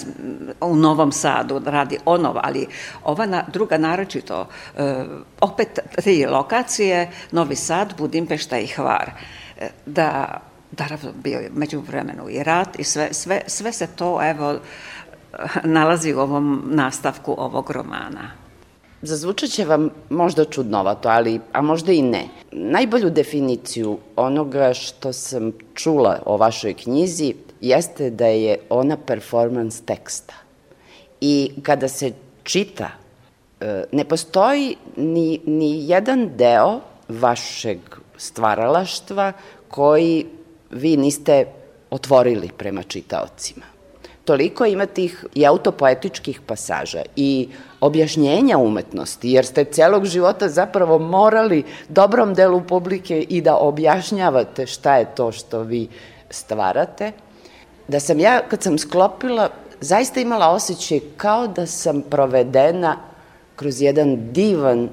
u 0.61 0.77
Novom 0.77 1.13
Sadu, 1.13 1.63
radi 1.65 1.99
o 2.05 2.19
Novo, 2.19 2.41
ali 2.43 2.67
ova 3.05 3.27
na, 3.27 3.45
druga 3.53 3.79
naročito, 3.79 4.49
e, 4.77 5.05
opet 5.41 5.79
tri 5.97 6.27
lokacije, 6.27 7.11
Novi 7.33 7.57
Sad, 7.57 7.95
Budimpešta 7.99 8.59
i 8.59 8.67
Hvar. 8.67 9.11
E, 9.59 9.69
da, 9.87 10.41
naravno 10.79 11.11
bio 11.25 11.39
je 11.39 11.51
među 11.55 11.81
vremenu 11.81 12.31
i 12.31 12.43
rat 12.43 12.79
i 12.79 12.85
sve, 12.85 13.09
sve, 13.13 13.43
sve 13.47 13.73
se 13.73 13.87
to 13.87 14.31
evo 14.31 14.59
nalazi 15.65 16.15
u 16.15 16.19
ovom 16.19 16.63
nastavku 16.67 17.35
ovog 17.39 17.71
romana. 17.71 18.31
Zazvučat 19.03 19.51
će 19.51 19.65
vam 19.65 19.91
možda 20.11 20.45
čudnovato, 20.45 21.09
ali, 21.09 21.41
a 21.53 21.63
možda 21.63 21.93
i 21.93 22.03
ne. 22.03 22.29
Najbolju 22.53 23.11
definiciju 23.11 23.99
onoga 24.17 24.75
što 24.75 25.13
sam 25.13 25.53
čula 25.75 26.23
o 26.27 26.37
vašoj 26.37 26.75
knjizi 26.75 27.35
jeste 27.61 28.11
da 28.11 28.27
je 28.27 28.59
ona 28.71 28.97
performans 28.97 29.81
teksta. 29.81 30.35
I 31.21 31.53
kada 31.63 31.89
se 31.89 32.13
čita, 32.43 32.89
e, 33.61 33.85
ne 33.93 34.05
postoji 34.05 34.77
ni, 34.97 35.41
ni 35.47 35.89
jedan 35.89 36.31
deo 36.37 36.81
vašeg 37.09 37.79
stvaralaštva 38.17 39.33
koji 39.69 40.27
vi 40.71 40.97
niste 40.97 41.47
otvorili 41.91 42.51
prema 42.57 42.83
čitaocima. 42.83 43.67
Toliko 44.25 44.65
ima 44.67 44.87
tih 44.87 45.25
i 45.35 45.47
autopoetičkih 45.47 46.41
pasaža 46.47 47.03
i 47.17 47.49
objašnjenja 47.81 48.59
umetnosti, 48.59 49.31
jer 49.31 49.47
ste 49.47 49.65
celog 49.65 50.05
života 50.05 50.49
zapravo 50.49 50.99
morali 50.99 51.65
dobrom 51.89 52.35
delu 52.35 52.61
publike 52.61 53.21
i 53.29 53.41
da 53.41 53.57
objašnjavate 53.57 54.67
šta 54.67 54.97
je 54.97 55.15
to 55.15 55.33
što 55.33 55.63
vi 55.63 55.89
stvarate, 56.31 57.13
da 57.89 58.01
sam 58.01 58.19
ja, 58.19 58.41
kad 58.49 58.63
sam 58.63 58.79
sklopila, 58.79 59.51
zaista 59.81 60.21
imala 60.21 60.51
osjećaj 60.51 61.01
kao 61.17 61.47
da 61.47 61.67
sam 61.67 62.03
provedena 62.03 62.97
kroz 63.57 63.83
jedan 63.83 64.33
divan 64.33 64.89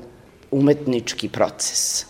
umetnički 0.52 1.30
proces. 1.30 2.06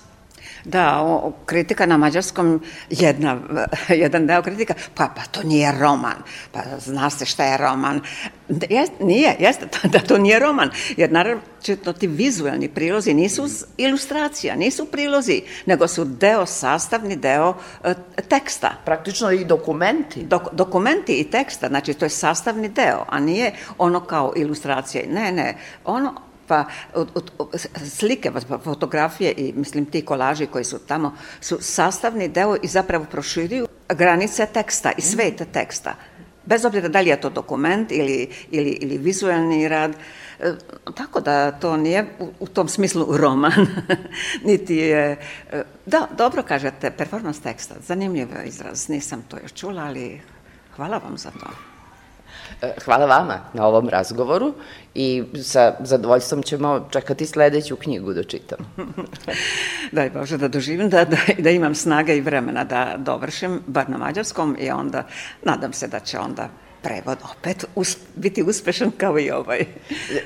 Da, 0.66 1.02
o, 1.02 1.34
kritika 1.46 1.86
na 1.86 1.98
mađarskom, 1.98 2.62
jedna, 2.90 3.40
jedan 4.04 4.28
deo 4.28 4.42
kritika, 4.42 4.74
pa, 4.96 5.10
pa 5.16 5.22
to 5.32 5.44
nije 5.44 5.72
roman, 5.80 6.16
pa 6.52 6.60
zna 6.80 7.10
se 7.10 7.26
šta 7.26 7.46
je 7.46 7.58
roman. 7.58 8.02
Jes, 8.70 8.90
nije, 9.00 9.36
jeste, 9.40 9.68
da 9.94 10.00
to 10.00 10.18
nije 10.18 10.40
roman, 10.40 10.70
jer 10.98 11.12
naravno 11.12 11.42
ti 12.00 12.08
vizualni 12.08 12.70
prilozi 12.70 13.14
nisu 13.14 13.48
ilustracija, 13.78 14.56
nisu 14.56 14.86
prilozi, 14.86 15.42
nego 15.66 15.88
su 15.88 16.06
deo, 16.06 16.46
sastavni 16.46 17.16
deo 17.16 17.56
e, 17.84 17.94
teksta. 18.30 18.72
Praktično 18.86 19.32
i 19.32 19.46
dokumenti. 19.46 20.24
Dok, 20.24 20.54
dokumenti 20.54 21.14
i 21.14 21.32
teksta, 21.32 21.68
znači 21.68 21.94
to 21.94 22.06
je 22.06 22.10
sastavni 22.10 22.70
deo, 22.70 23.06
a 23.10 23.20
nije 23.20 23.54
ono 23.78 24.00
kao 24.00 24.34
ilustracija. 24.36 25.04
Ne, 25.10 25.32
ne, 25.32 25.58
ono, 25.86 26.14
pa 26.48 26.66
od, 26.94 27.10
od, 27.16 27.32
od, 27.38 27.66
slike, 27.90 28.32
fotografije 28.64 29.34
i 29.38 29.54
mislim 29.56 29.86
ti 29.86 30.06
kolaži 30.06 30.48
koji 30.48 30.64
su 30.64 30.80
tamo 30.80 31.16
su 31.42 31.58
sastavni 31.62 32.28
deo 32.28 32.56
i 32.64 32.68
zapravo 32.68 33.06
proširuju 33.06 33.68
granice 33.90 34.46
teksta 34.46 34.92
i 34.98 35.02
sveta 35.02 35.46
teksta. 35.46 35.96
Bez 36.46 36.66
obzira 36.66 36.88
da 36.88 37.02
li 37.02 37.10
je 37.10 37.22
to 37.22 37.30
dokument 37.30 37.92
ili, 37.92 38.30
ili, 38.52 38.70
ili 38.70 38.98
vizualni 38.98 39.68
rad, 39.68 39.92
e, 40.40 40.52
tako 40.96 41.22
da 41.22 41.52
to 41.52 41.78
nije 41.78 42.06
u, 42.20 42.28
u 42.40 42.48
tom 42.48 42.68
smislu 42.68 43.18
roman, 43.18 43.68
niti 44.50 44.76
je... 44.76 45.18
E, 45.52 45.64
da, 45.86 46.08
dobro 46.18 46.44
kažete, 46.44 46.92
performance 46.92 47.42
teksta, 47.42 47.76
zanimljiv 47.88 48.28
izraz, 48.46 48.90
nisam 48.90 49.24
to 49.28 49.38
još 49.44 49.54
čula, 49.54 49.84
ali 49.84 50.22
hvala 50.76 50.98
vam 50.98 51.18
za 51.18 51.32
to. 51.32 51.73
E, 52.62 52.74
hvala 52.86 53.06
vama 53.06 53.40
na 53.54 53.68
ovom 53.68 53.90
razgovoru 53.90 54.54
i 54.96 55.24
sa 55.44 55.76
zadovoljstvom 55.80 56.44
ćemo 56.44 56.88
čekati 56.92 57.26
sledeću 57.26 57.76
knjigu 57.76 58.14
da 58.14 58.24
čitam. 58.24 58.58
Daj 59.92 60.10
Bože 60.10 60.38
da 60.38 60.48
doživim, 60.48 60.90
da, 60.90 61.06
da, 61.06 61.18
da 61.38 61.50
imam 61.50 61.76
snaga 61.76 62.14
i 62.14 62.22
vremena 62.22 62.64
da 62.64 62.96
dovršim, 62.98 63.62
bar 63.68 63.90
na 63.90 63.98
mađarskom 63.98 64.58
i 64.60 64.70
onda 64.70 65.04
nadam 65.44 65.74
se 65.74 65.88
da 65.88 66.00
će 66.00 66.20
onda 66.20 66.50
prevod 66.82 67.18
opet 67.38 67.66
us, 67.76 67.98
biti 68.16 68.44
uspešan 68.44 68.92
kao 68.98 69.20
i 69.20 69.32
ovaj. 69.32 69.60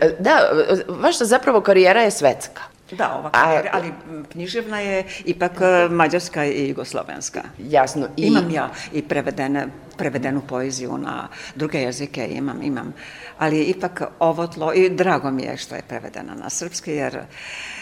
E, 0.01 0.15
da, 0.19 0.39
vaša 0.87 1.25
zapravo 1.25 1.61
karijera 1.61 2.01
je 2.01 2.11
svetska. 2.11 2.76
Da, 2.91 3.15
ova 3.19 3.29
karijera, 3.31 3.69
ali 3.73 3.91
književna 4.31 4.79
je 4.79 5.05
ipak 5.25 5.51
e, 5.61 5.89
mađarska 5.89 6.45
i 6.45 6.69
jugoslovenska. 6.69 7.43
Jasno. 7.57 8.07
I... 8.17 8.27
Imam 8.27 8.51
ja 8.51 8.69
i 8.93 9.01
prevedene, 9.01 9.67
prevedenu 9.97 10.41
poeziju 10.47 10.97
na 10.97 11.27
druge 11.55 11.77
jezike, 11.77 12.27
imam, 12.31 12.63
imam. 12.63 12.93
Ali 13.37 13.63
ipak 13.63 14.01
ovo 14.19 14.47
tlo, 14.47 14.73
i 14.73 14.89
drago 14.89 15.31
mi 15.31 15.43
je 15.43 15.57
što 15.57 15.75
je 15.75 15.81
prevedena 15.87 16.35
na 16.35 16.49
srpski, 16.49 16.91
jer 16.91 17.19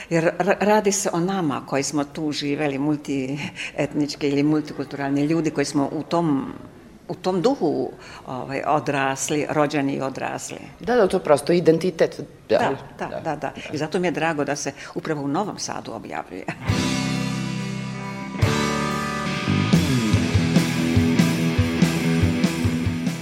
jer 0.09 0.31
radi 0.59 0.91
se 0.91 1.09
o 1.13 1.19
nama 1.19 1.65
koji 1.65 1.83
smo 1.83 2.03
tu 2.03 2.31
živeli, 2.31 2.77
multietnički 2.77 4.29
ili 4.29 4.43
multikulturalni 4.43 5.25
ljudi 5.25 5.51
koji 5.51 5.65
smo 5.65 5.89
u 5.91 6.03
tom 6.03 6.53
u 7.07 7.15
tom 7.15 7.41
duhu 7.41 7.91
ovaj, 8.27 8.61
odrasli, 8.67 9.45
rođeni 9.49 9.93
i 9.93 10.01
odrasli. 10.01 10.57
Da, 10.79 10.95
da, 10.95 11.07
to 11.07 11.17
je 11.17 11.23
prosto 11.23 11.53
identitet. 11.53 12.21
Da, 12.49 12.57
da, 12.57 12.75
da, 12.99 13.05
da, 13.07 13.19
da, 13.19 13.35
da. 13.35 13.51
I 13.73 13.77
zato 13.77 13.99
mi 13.99 14.07
je 14.07 14.11
drago 14.11 14.43
da 14.43 14.55
se 14.55 14.71
upravo 14.95 15.21
u 15.21 15.27
Novom 15.27 15.59
Sadu 15.59 15.93
objavljuje. 15.93 16.45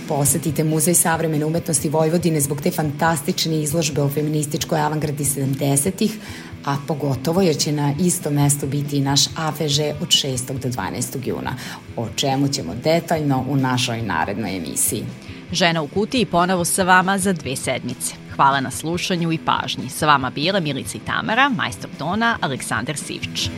Posetite 0.08 0.64
Muzej 0.64 0.94
savremene 0.94 1.46
umetnosti 1.46 1.90
Vojvodine 1.90 2.40
zbog 2.40 2.62
te 2.62 2.72
fantastične 2.72 3.62
izložbe 3.62 4.02
o 4.02 4.10
feminističkoj 4.10 4.80
avangardi 4.80 5.24
70-ih, 5.24 6.18
a 6.66 6.78
pogotovo 6.88 7.42
jer 7.42 7.58
će 7.58 7.72
na 7.72 7.94
isto 8.00 8.30
mesto 8.30 8.68
biti 8.68 8.98
i 8.98 9.02
naš 9.02 9.22
AFŽ 9.38 9.80
od 10.02 10.08
6. 10.08 10.60
do 10.60 10.70
12. 10.70 11.28
juna, 11.28 11.56
o 11.98 12.08
čemu 12.16 12.48
ćemo 12.48 12.76
detaljno 12.84 13.46
u 13.50 13.56
našoj 13.56 14.02
narednoj 14.02 14.58
emisiji. 14.58 15.06
Žena 15.52 15.82
u 15.82 15.88
kutiji 15.88 16.26
ponovo 16.26 16.66
sa 16.66 16.84
vama 16.84 17.18
za 17.18 17.34
dve 17.34 17.56
sedmice. 17.56 18.16
Hvala 18.36 18.60
na 18.60 18.72
slušanju 18.72 19.32
i 19.32 19.38
pažnji. 19.38 19.90
Sa 19.90 20.06
vama 20.06 20.30
bila 20.30 20.60
Milica 20.60 20.98
i 20.98 21.02
Tamara, 21.02 21.50
majstor 21.50 21.90
tona 21.98 22.38
Aleksandar 22.42 22.98
Sivč. 22.98 23.50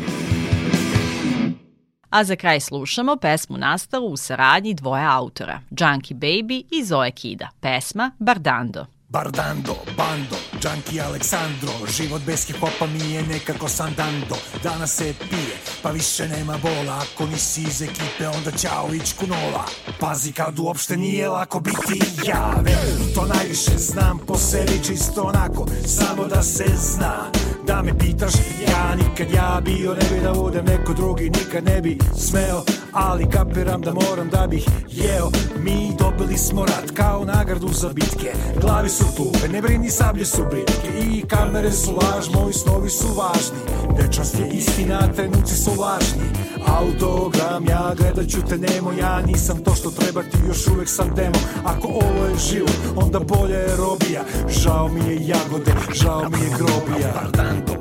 A 2.10 2.24
za 2.24 2.36
kraj 2.36 2.60
slušamo 2.60 3.16
pesmu 3.16 3.58
nastalu 3.58 4.08
u 4.08 4.18
saradnji 4.18 4.74
dvoje 4.74 5.06
autora, 5.06 5.62
Junkie 5.80 6.18
Baby 6.18 6.64
i 6.72 6.84
Zoe 6.84 7.12
Kida. 7.12 7.49
Pesma 7.60 8.12
Bardando. 8.20 8.86
Bardando, 9.10 9.76
bando, 9.97 10.36
Junkie 10.64 11.01
Aleksandro 11.01 11.74
Život 11.97 12.22
bez 12.26 12.47
hip-hopa 12.47 12.88
mi 12.88 13.14
je 13.14 13.24
nekako 13.24 13.70
sandando 13.70 14.36
Danas 14.64 14.95
se 14.95 15.14
pije, 15.30 15.58
pa 15.82 15.91
više 15.91 16.28
nema 16.28 16.58
bola 16.58 17.03
Ako 17.03 17.26
nisi 17.26 17.62
iz 17.62 17.82
ekipe, 17.82 18.28
onda 18.28 18.51
ćao 18.51 18.89
ičku 18.93 19.28
nova 19.28 19.66
Pazi 19.99 20.32
kad 20.32 20.60
uopšte 20.60 20.97
nije 20.97 21.30
lako 21.30 21.60
biti 21.60 22.01
ja 22.28 22.56
Verujem, 22.56 23.14
to 23.16 23.26
najviše 23.26 23.78
znam 23.78 24.20
po 24.28 24.38
sebi 24.38 24.84
čisto 24.86 25.22
onako 25.24 25.66
Samo 25.86 26.26
da 26.26 26.43
se 26.43 26.66
zna. 26.78 27.32
Da 27.68 27.82
me 27.82 27.97
pitaš, 27.99 28.34
ja 28.72 28.95
nikad 28.95 29.32
ja 29.32 29.62
bio 29.66 29.93
Ne 29.93 30.10
bi 30.16 30.22
da 30.24 30.34
budem 30.34 30.66
neko 30.66 30.93
drugi, 30.93 31.24
nikad 31.24 31.64
ne 31.64 31.82
bi 31.82 31.97
smeo 32.18 32.64
Ali 32.96 33.30
kapiram 33.30 33.82
da 33.82 33.93
moram 33.93 34.30
da 34.30 34.48
bih 34.48 34.66
jeo. 34.89 35.30
Mi 35.64 35.91
dobili 36.00 36.38
smo 36.38 36.66
rat 36.66 36.91
kao 36.93 37.26
nagradu 37.26 37.68
za 37.74 37.89
bitke. 37.89 38.32
Glavi 38.62 38.89
su 38.89 39.06
tupe, 39.18 39.48
ne 39.48 39.62
brini 39.62 39.89
sablje 39.89 40.26
su 40.26 40.41
britke 40.50 41.00
I 41.00 41.22
kamere 41.28 41.72
su 41.72 41.91
laž, 41.91 42.30
moji 42.34 42.54
snovi 42.54 42.89
su 42.89 43.08
važni. 43.08 43.58
Večnost 43.98 44.36
je 44.39 44.48
istina, 44.48 45.14
trenuci 45.16 45.56
su 45.56 45.72
lažni. 45.82 46.30
Autogram, 46.68 47.66
ja 47.70 47.93
gledat 47.98 48.28
ću 48.28 48.38
te 48.50 48.58
nemo 48.58 48.91
Ja 48.91 49.22
nisam 49.22 49.64
to 49.64 49.76
što 49.76 49.91
treba 49.91 50.22
ti, 50.22 50.38
još 50.48 50.68
uvek 50.68 50.89
sam 50.89 51.16
demo. 51.16 51.39
Ako 51.66 51.88
ovo 51.88 52.26
je 52.26 52.38
život, 52.38 52.78
onda 52.96 53.20
bolje 53.20 53.56
je 53.56 53.76
robija. 53.76 54.24
Žao 54.50 54.88
mi 54.88 55.00
je 55.00 55.28
jagode, 55.28 55.74
žao 55.93 56.30
mi 56.30 56.38
je 56.38 56.50
grobija. 56.58 57.14
Bardando, 57.14 57.74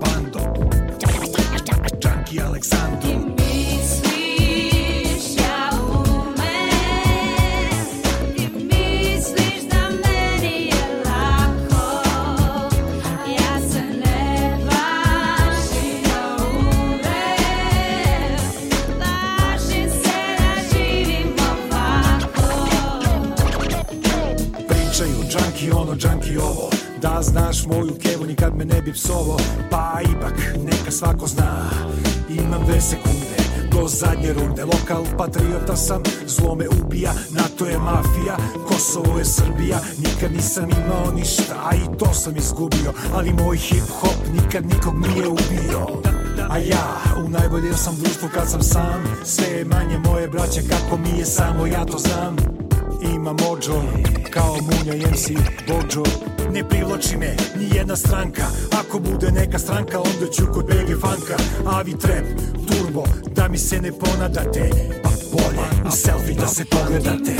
bando 0.00 0.40
Junkie 2.02 2.42
Aleksandru 2.42 3.35
Da 27.06 27.22
znaš 27.22 27.66
moju 27.66 27.94
kevu 28.02 28.26
nikad 28.26 28.56
me 28.56 28.64
ne 28.64 28.82
bi 28.82 28.92
psovo 28.92 29.36
Pa 29.70 30.00
ipak 30.10 30.34
neka 30.64 30.90
svako 30.90 31.26
zna. 31.26 31.70
Imam 32.28 32.64
dve 32.64 32.80
sekunde 32.80 33.36
do 33.72 33.88
zadnje 33.88 34.32
runde. 34.32 34.64
Lokal 34.64 35.04
patriota 35.18 35.76
sam, 35.76 36.02
zlo 36.26 36.54
me 36.54 36.68
ubija 36.68 37.12
NATO 37.30 37.66
je 37.66 37.78
mafija, 37.78 38.36
Kosovo 38.68 39.18
je 39.18 39.24
Srbija 39.24 39.78
Nikad 39.98 40.32
nisam 40.32 40.64
imao 40.70 41.12
ništa, 41.14 41.54
a 41.64 41.76
i 41.76 41.98
to 41.98 42.14
sam 42.14 42.36
izgubio. 42.36 42.92
Ali 43.14 43.32
moj 43.32 43.56
hip 43.56 43.88
hop 44.00 44.16
nikad 44.42 44.66
nikog 44.66 44.94
nije 45.00 45.28
ubio. 45.28 45.86
A 46.50 46.58
ja 46.58 46.96
u 47.24 47.28
najboljem 47.28 47.74
sam 47.74 47.96
društvu 47.96 48.28
kad 48.34 48.50
sam 48.50 48.62
sam. 48.62 49.04
Sve 49.24 49.46
je 49.46 49.64
manje 49.64 49.98
moje 49.98 50.28
braće 50.28 50.60
kako 50.68 50.96
mi 50.96 51.18
je 51.18 51.26
samo 51.26 51.66
ja 51.66 51.84
to 51.84 51.98
znam. 51.98 52.36
Ima 53.14 53.32
mođo 53.32 53.82
kao 54.30 54.54
Munja 54.54 55.10
MC 55.10 55.30
Bođo 55.68 56.02
Ne 56.56 56.68
privlači 56.68 57.16
me 57.16 57.36
ni 57.58 57.76
jedna 57.76 57.96
stranka. 57.96 58.46
Ako 58.80 58.98
bude 58.98 59.30
neka 59.30 59.58
stranka 59.58 59.98
onda 59.98 60.32
ću 60.32 60.42
kod 60.54 60.64
BG 60.64 61.00
Fanka 61.00 61.36
Avi 61.66 61.98
Trap, 61.98 62.24
Turbo 62.68 63.04
Da 63.34 63.48
mi 63.48 63.58
se 63.58 63.80
ne 63.80 63.92
ponadate 63.92 64.70
Pa 65.02 65.10
bolje 65.32 65.88
u 65.88 65.90
selfie 65.90 66.34
da 66.34 66.46
se 66.46 66.64
pogledate 66.64 67.32